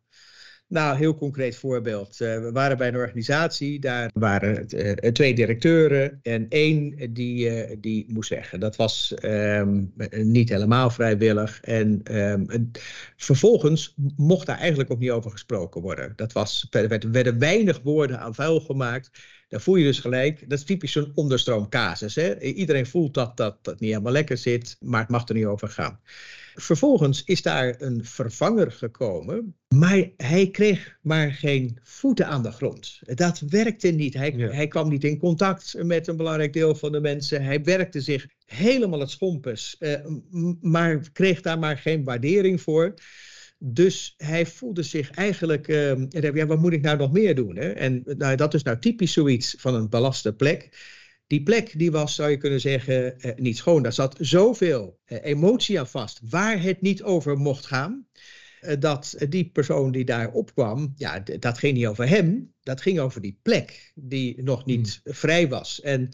Nou, 0.70 0.98
heel 0.98 1.16
concreet 1.16 1.56
voorbeeld. 1.56 2.20
Uh, 2.20 2.40
we 2.40 2.52
waren 2.52 2.78
bij 2.78 2.88
een 2.88 2.96
organisatie, 2.96 3.80
daar 3.80 4.10
waren 4.14 4.66
uh, 4.76 5.12
twee 5.12 5.34
directeuren 5.34 6.20
en 6.22 6.46
één 6.50 7.14
die, 7.14 7.80
die 7.80 8.06
moest 8.14 8.30
weg. 8.30 8.50
Dat 8.50 8.76
was 8.76 9.14
um, 9.24 9.94
niet 10.10 10.50
helemaal 10.50 10.90
vrijwillig. 10.90 11.62
En 11.62 12.18
um, 12.18 12.72
vervolgens 13.16 13.96
mocht 14.16 14.46
daar 14.46 14.58
eigenlijk 14.58 14.92
ook 14.92 15.00
niet 15.00 15.12
over 15.12 15.32
gesproken 15.32 15.82
worden. 15.82 16.14
Dat 16.16 16.32
was, 16.32 16.68
er 16.70 16.88
werden 17.12 17.40
weinig 17.40 17.82
woorden 17.84 18.20
aan 18.20 18.36
vuil 18.36 18.60
gemaakt. 18.60 19.10
Dan 19.50 19.62
voel 19.62 19.76
je 19.76 19.86
dus 19.86 20.00
gelijk, 20.00 20.50
dat 20.50 20.60
is 20.60 20.66
typisch 20.66 20.92
zo'n 20.92 21.12
onderstroomcasus. 21.16 22.16
Hè? 22.16 22.40
Iedereen 22.42 22.86
voelt 22.86 23.14
dat, 23.14 23.38
dat 23.38 23.58
dat 23.62 23.80
niet 23.80 23.90
helemaal 23.90 24.12
lekker 24.12 24.38
zit, 24.38 24.78
maar 24.80 25.00
het 25.02 25.10
mag 25.10 25.28
er 25.28 25.36
niet 25.36 25.46
over 25.46 25.70
gaan. 25.70 26.00
Vervolgens 26.56 27.24
is 27.24 27.42
daar 27.42 27.76
een 27.78 28.06
vervanger 28.06 28.72
gekomen, 28.72 29.56
maar 29.76 30.10
hij 30.18 30.50
kreeg 30.50 30.98
maar 31.02 31.32
geen 31.32 31.80
voeten 31.84 32.28
aan 32.28 32.44
de 32.44 32.52
grond. 32.52 33.00
Dat 33.04 33.40
werkte 33.40 33.88
niet. 33.88 34.14
Hij, 34.14 34.34
ja. 34.36 34.48
hij 34.48 34.68
kwam 34.68 34.90
niet 34.90 35.04
in 35.04 35.18
contact 35.18 35.76
met 35.84 36.08
een 36.08 36.18
belangrijk 36.18 36.54
deel 36.54 36.76
van 36.76 36.92
de 36.92 37.00
mensen. 37.00 37.44
Hij 37.44 37.64
werkte 37.64 38.02
zich 38.02 38.28
helemaal 38.46 39.00
het 39.00 39.10
schompes, 39.10 39.76
uh, 39.80 39.94
maar 40.62 41.10
kreeg 41.14 41.42
daar 41.42 41.60
maar 41.60 41.78
geen 41.78 42.04
waardering 42.04 42.62
voor. 42.62 42.94
Dus 43.62 44.14
hij 44.18 44.46
voelde 44.46 44.84
zich 44.84 45.12
eigenlijk, 45.12 45.68
uh, 45.68 46.10
ja, 46.10 46.46
wat 46.46 46.60
moet 46.60 46.74
ik 46.74 46.82
nou 46.82 46.98
nog 46.98 47.12
meer 47.12 47.36
doen? 47.36 47.56
Hè? 47.56 47.70
En 47.70 48.04
nou, 48.06 48.36
dat 48.36 48.54
is 48.54 48.64
nou 48.64 48.80
typisch 48.80 49.14
zoiets 49.14 49.56
van 49.58 49.76
een 49.76 49.90
belaste 49.90 50.34
plek. 50.34 50.70
Die 51.30 51.44
plek 51.44 51.78
die 51.78 51.92
was, 51.92 52.16
zou 52.16 52.30
je 52.30 52.38
kunnen 52.38 52.60
zeggen, 52.60 53.20
eh, 53.20 53.32
niet 53.36 53.58
schoon. 53.58 53.84
Daar 53.84 53.94
zat 53.94 54.16
zoveel 54.20 55.00
eh, 55.06 55.18
emotie 55.22 55.80
aan 55.80 55.88
vast, 55.88 56.20
waar 56.30 56.62
het 56.62 56.82
niet 56.82 57.04
over 57.04 57.38
mocht 57.38 57.66
gaan. 57.66 58.08
Eh, 58.60 58.80
dat 58.80 59.16
die 59.30 59.50
persoon 59.50 59.92
die 59.92 60.06
daar 60.06 60.32
opkwam, 60.32 60.94
ja, 60.96 61.20
dat 61.20 61.58
ging 61.58 61.78
niet 61.78 61.88
over 61.88 62.08
hem. 62.08 62.54
Dat 62.62 62.82
ging 62.82 63.00
over 63.00 63.22
die 63.22 63.40
plek 63.42 63.92
die 63.96 64.44
nog 64.44 64.66
niet 64.66 65.00
hmm. 65.04 65.14
vrij 65.14 65.48
was. 65.48 65.82
En 65.82 66.10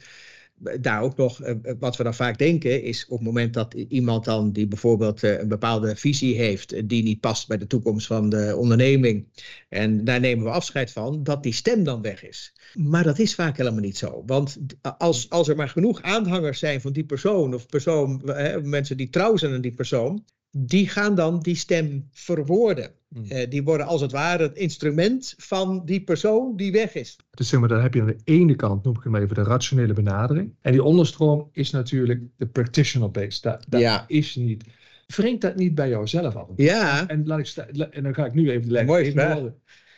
daar 0.82 1.02
ook 1.02 1.18
nog, 1.18 1.39
wat 1.80 1.98
we 1.98 2.04
dan 2.04 2.13
vaak 2.13 2.38
denken, 2.38 2.84
is 2.84 3.06
op 3.06 3.18
het 3.18 3.28
moment 3.28 3.54
dat 3.54 3.74
iemand 3.74 4.26
dan 4.26 4.52
die 4.52 4.68
bijvoorbeeld 4.68 5.24
een 5.24 5.48
bepaalde 5.48 5.96
visie 5.96 6.36
heeft, 6.36 6.89
die 6.89 7.04
niet 7.04 7.20
past 7.20 7.48
bij 7.48 7.58
de 7.58 7.68
toekomst 7.68 8.08
van 8.08 8.30
de 8.30 8.56
onderneming, 8.58 9.28
en 9.70 10.04
daar 10.04 10.20
nemen 10.20 10.46
we 10.46 10.52
afscheid 10.52 10.91
van, 10.91 11.24
dat 11.24 11.44
die 11.44 11.54
stem 11.54 11.84
dan 11.84 12.02
weg 12.02 12.24
is. 12.24 12.54
Maar 12.74 13.04
dat 13.04 13.20
is 13.20 13.36
vaak 13.36 13.58
helemaal 13.58 13.80
niet 13.80 13.98
zo. 13.98 14.24
Want 14.26 14.58
als, 14.98 15.30
als 15.30 15.48
er 15.48 15.56
maar 15.56 15.70
genoeg 15.70 16.02
aanhangers 16.02 16.60
zijn 16.60 16.82
van 16.82 16.94
die 16.94 17.06
persoon, 17.06 17.54
of 17.54 17.65
persoon, 17.65 18.22
mensen 18.63 18.98
die 18.98 19.10
trouw 19.10 19.38
zijn 19.38 19.54
aan 19.54 19.62
die 19.62 19.76
persoon, 19.76 20.24
die 20.58 20.89
gaan 20.89 21.15
dan 21.15 21.39
die 21.39 21.56
stem 21.56 22.08
verwoorden. 22.12 22.91
Hmm. 23.08 23.26
Uh, 23.32 23.50
die 23.50 23.63
worden 23.63 23.86
als 23.86 24.02
het 24.02 24.12
ware 24.12 24.44
het 24.44 24.58
instrument 24.58 25.34
van 25.38 25.86
die 25.86 26.04
persoon 26.04 26.56
die 26.56 26.72
weg 26.72 26.96
is. 26.96 27.18
Dus 27.32 27.50
zeg 27.50 27.60
maar, 27.60 27.70
dan 27.70 27.82
heb 27.82 27.94
je 27.94 28.02
aan 28.02 28.08
de 28.08 28.20
ene 28.24 28.56
kant, 28.56 28.84
noem 28.84 28.96
ik 28.96 29.04
hem 29.04 29.15
even, 29.15 29.36
de 29.36 29.44
rationele 29.44 29.94
benadering. 29.94 30.56
En 30.62 30.72
die 30.72 30.84
onderstroom 30.84 31.50
is 31.52 31.72
natuurlijk 31.72 32.22
de 32.38 32.48
practitioner 32.48 33.12
base. 33.12 33.41
Dat, 33.41 33.65
dat 33.70 33.82
ja. 33.82 34.06
is 34.08 34.36
niet. 34.36 34.63
Wringt 35.08 35.41
dat 35.41 35.56
niet 35.56 35.76
bij 35.76 35.89
jouzelf 35.89 36.36
af? 36.36 36.50
Ja. 36.56 37.08
En, 37.08 37.28
laat 37.28 37.39
ik 37.39 37.56
en 37.91 38.04
dan 38.04 38.13
ga 38.13 38.26
ik 38.26 38.34
nu 38.34 38.50
even. 38.50 38.86
Mooi 38.86 39.12
vraag. 39.12 39.41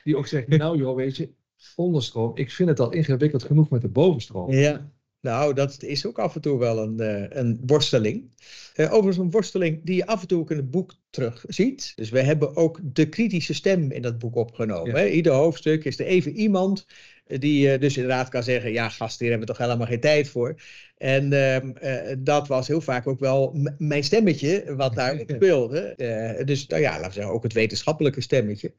Die 0.03 0.17
ook 0.17 0.27
zegt, 0.27 0.47
nou 0.47 0.77
joh, 0.77 0.95
weet 0.95 1.17
je, 1.17 1.29
onderstroom, 1.75 2.31
ik 2.35 2.51
vind 2.51 2.69
het 2.69 2.79
al 2.79 2.91
ingewikkeld 2.91 3.43
genoeg 3.43 3.69
met 3.69 3.81
de 3.81 3.89
bovenstroom. 3.89 4.51
Ja. 4.51 4.91
Nou, 5.21 5.53
dat 5.53 5.83
is 5.83 6.05
ook 6.05 6.19
af 6.19 6.35
en 6.35 6.41
toe 6.41 6.59
wel 6.59 6.83
een, 6.83 7.01
uh, 7.01 7.25
een 7.29 7.61
worsteling. 7.65 8.31
Uh, 8.75 8.85
overigens 8.85 9.17
een 9.17 9.31
worsteling 9.31 9.85
die 9.85 9.95
je 9.95 10.05
af 10.05 10.21
en 10.21 10.27
toe 10.27 10.39
ook 10.39 10.51
in 10.51 10.57
het 10.57 10.71
boek 10.71 10.93
terugziet. 11.09 11.93
Dus 11.95 12.09
we 12.09 12.21
hebben 12.21 12.55
ook 12.55 12.79
de 12.83 13.09
kritische 13.09 13.53
stem 13.53 13.91
in 13.91 14.01
dat 14.01 14.19
boek 14.19 14.35
opgenomen. 14.35 15.01
Ja. 15.01 15.09
Ieder 15.09 15.33
hoofdstuk 15.33 15.85
is 15.85 15.99
er 15.99 16.05
even 16.05 16.31
iemand 16.31 16.85
Die 17.27 17.77
dus 17.77 17.95
inderdaad 17.95 18.29
kan 18.29 18.43
zeggen, 18.43 18.71
ja 18.71 18.89
gast, 18.89 19.19
hier 19.19 19.29
hebben 19.29 19.47
we 19.47 19.53
toch 19.53 19.65
helemaal 19.65 19.87
geen 19.87 19.99
tijd 19.99 20.29
voor. 20.29 20.55
En 20.97 21.33
ehm, 21.33 21.69
eh, 21.69 22.15
dat 22.19 22.47
was 22.47 22.67
heel 22.67 22.81
vaak 22.81 23.07
ook 23.07 23.19
wel 23.19 23.55
mijn 23.77 24.03
stemmetje 24.03 24.75
wat 24.75 24.95
daar 24.95 25.19
speelde. 25.35 25.93
Uh, 25.97 26.45
dus 26.45 26.67
nou 26.67 26.81
ja, 26.81 26.91
laten 26.91 27.07
we 27.07 27.13
zeggen, 27.13 27.33
ook 27.33 27.43
het 27.43 27.53
wetenschappelijke 27.53 28.21
stemmetje. 28.21 28.73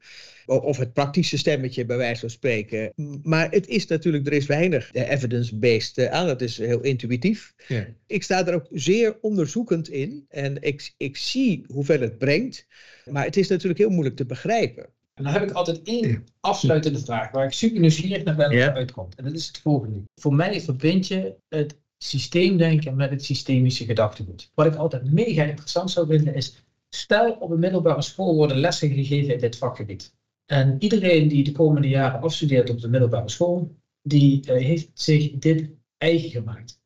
Of 0.45 0.77
het 0.77 0.93
praktische 0.93 1.37
stemmetje, 1.37 1.85
bij 1.85 1.97
wijze 1.97 2.19
van 2.19 2.29
spreken. 2.29 2.93
Maar 3.23 3.51
het 3.51 3.67
is 3.67 3.87
natuurlijk, 3.87 4.27
er 4.27 4.33
is 4.33 4.45
weinig 4.45 4.93
evidence-based 4.93 6.07
aan. 6.07 6.27
Dat 6.27 6.41
is 6.41 6.57
heel 6.57 6.81
intuïtief. 6.81 7.53
Ja. 7.67 7.87
Ik 8.07 8.23
sta 8.23 8.47
er 8.47 8.53
ook 8.53 8.67
zeer 8.71 9.17
onderzoekend 9.21 9.89
in. 9.89 10.25
En 10.29 10.61
ik, 10.61 10.93
ik 10.97 11.17
zie 11.17 11.63
hoeveel 11.67 11.99
het 11.99 12.17
brengt. 12.17 12.65
Maar 13.05 13.25
het 13.25 13.37
is 13.37 13.47
natuurlijk 13.47 13.79
heel 13.79 13.89
moeilijk 13.89 14.15
te 14.15 14.25
begrijpen. 14.25 14.89
En 15.19 15.25
dan 15.25 15.33
heb 15.33 15.43
ik 15.43 15.51
altijd 15.51 15.81
één 15.83 16.25
afsluitende 16.39 16.99
vraag, 16.99 17.31
waar 17.31 17.45
ik 17.45 17.51
super 17.51 17.79
nieuwsgierig 17.79 18.23
naar 18.23 18.35
ben 18.35 18.73
uitkomt. 18.73 19.15
En 19.15 19.23
dat 19.23 19.33
is 19.33 19.47
het 19.47 19.59
volgende. 19.59 20.03
Voor 20.15 20.33
mij 20.33 20.61
verbind 20.61 21.07
je 21.07 21.35
het 21.49 21.77
systeemdenken 21.97 22.95
met 22.95 23.09
het 23.09 23.23
systemische 23.23 23.85
gedachtegoed. 23.85 24.51
Wat 24.53 24.65
ik 24.65 24.75
altijd 24.75 25.11
mega 25.11 25.43
interessant 25.43 25.91
zou 25.91 26.07
vinden 26.07 26.33
is, 26.33 26.63
stel 26.89 27.31
op 27.31 27.51
een 27.51 27.59
middelbare 27.59 28.01
school 28.01 28.35
worden 28.35 28.57
lessen 28.57 28.89
gegeven 28.89 29.33
in 29.33 29.39
dit 29.39 29.57
vakgebied. 29.57 30.13
En 30.45 30.75
iedereen 30.79 31.27
die 31.27 31.43
de 31.43 31.51
komende 31.51 31.87
jaren 31.87 32.21
afstudeert 32.21 32.69
op 32.69 32.81
de 32.81 32.89
middelbare 32.89 33.29
school, 33.29 33.75
die 34.01 34.51
uh, 34.51 34.65
heeft 34.65 34.89
zich 34.93 35.31
dit 35.31 35.69
eigen 35.97 36.29
gemaakt. 36.29 36.81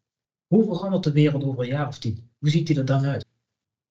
Hoe 0.48 0.64
verandert 0.64 1.04
de 1.04 1.12
wereld 1.12 1.44
over 1.44 1.64
een 1.64 1.70
jaar 1.70 1.88
of 1.88 2.00
tien? 2.00 2.30
Hoe 2.40 2.50
ziet 2.50 2.68
die 2.68 2.78
er 2.78 2.86
dan 2.86 3.06
uit? 3.06 3.26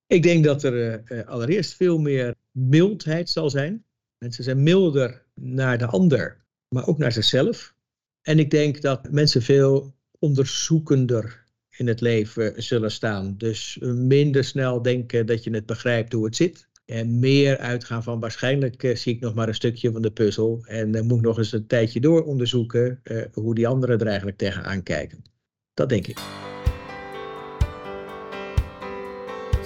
Ik 0.07 0.23
denk 0.23 0.45
dat 0.45 0.63
er 0.63 1.03
uh, 1.13 1.27
allereerst 1.27 1.75
veel 1.75 1.99
meer 1.99 2.35
mildheid 2.51 3.31
zal 3.31 3.51
zijn. 3.51 3.85
Mensen 4.23 4.45
zijn 4.45 4.63
milder 4.63 5.25
naar 5.35 5.79
de 5.79 5.87
ander, 5.87 6.45
maar 6.69 6.87
ook 6.87 6.99
naar 6.99 7.13
zichzelf. 7.13 7.75
En 8.23 8.39
ik 8.39 8.51
denk 8.51 8.81
dat 8.81 9.11
mensen 9.11 9.43
veel 9.43 9.95
onderzoekender 10.19 11.45
in 11.77 11.87
het 11.87 12.01
leven 12.01 12.63
zullen 12.63 12.91
staan. 12.91 13.35
Dus 13.37 13.79
minder 13.81 14.45
snel 14.45 14.83
denken 14.83 15.27
dat 15.27 15.45
je 15.45 15.51
het 15.51 15.67
begrijpt 15.67 16.13
hoe 16.13 16.25
het 16.25 16.37
zit. 16.37 16.69
En 16.85 17.19
meer 17.19 17.59
uitgaan 17.59 18.03
van 18.03 18.21
waarschijnlijk 18.21 18.83
uh, 18.83 18.97
zie 18.97 19.15
ik 19.15 19.21
nog 19.21 19.35
maar 19.35 19.49
een 19.49 19.55
stukje 19.55 19.93
van 19.93 20.03
de 20.03 20.13
puzzel. 20.13 20.65
En 20.67 20.91
dan 20.91 21.07
moet 21.07 21.19
ik 21.19 21.25
nog 21.25 21.39
eens 21.39 21.53
een 21.53 21.67
tijdje 21.67 22.01
door 22.01 22.25
onderzoeken 22.25 23.03
hoe 23.33 23.55
die 23.55 23.69
anderen 23.69 23.99
er 23.99 24.07
eigenlijk 24.07 24.39
tegenaan 24.39 24.83
kijken. 24.83 25.23
Dat 25.75 25.89
denk 25.89 26.07
ik. 26.07 26.51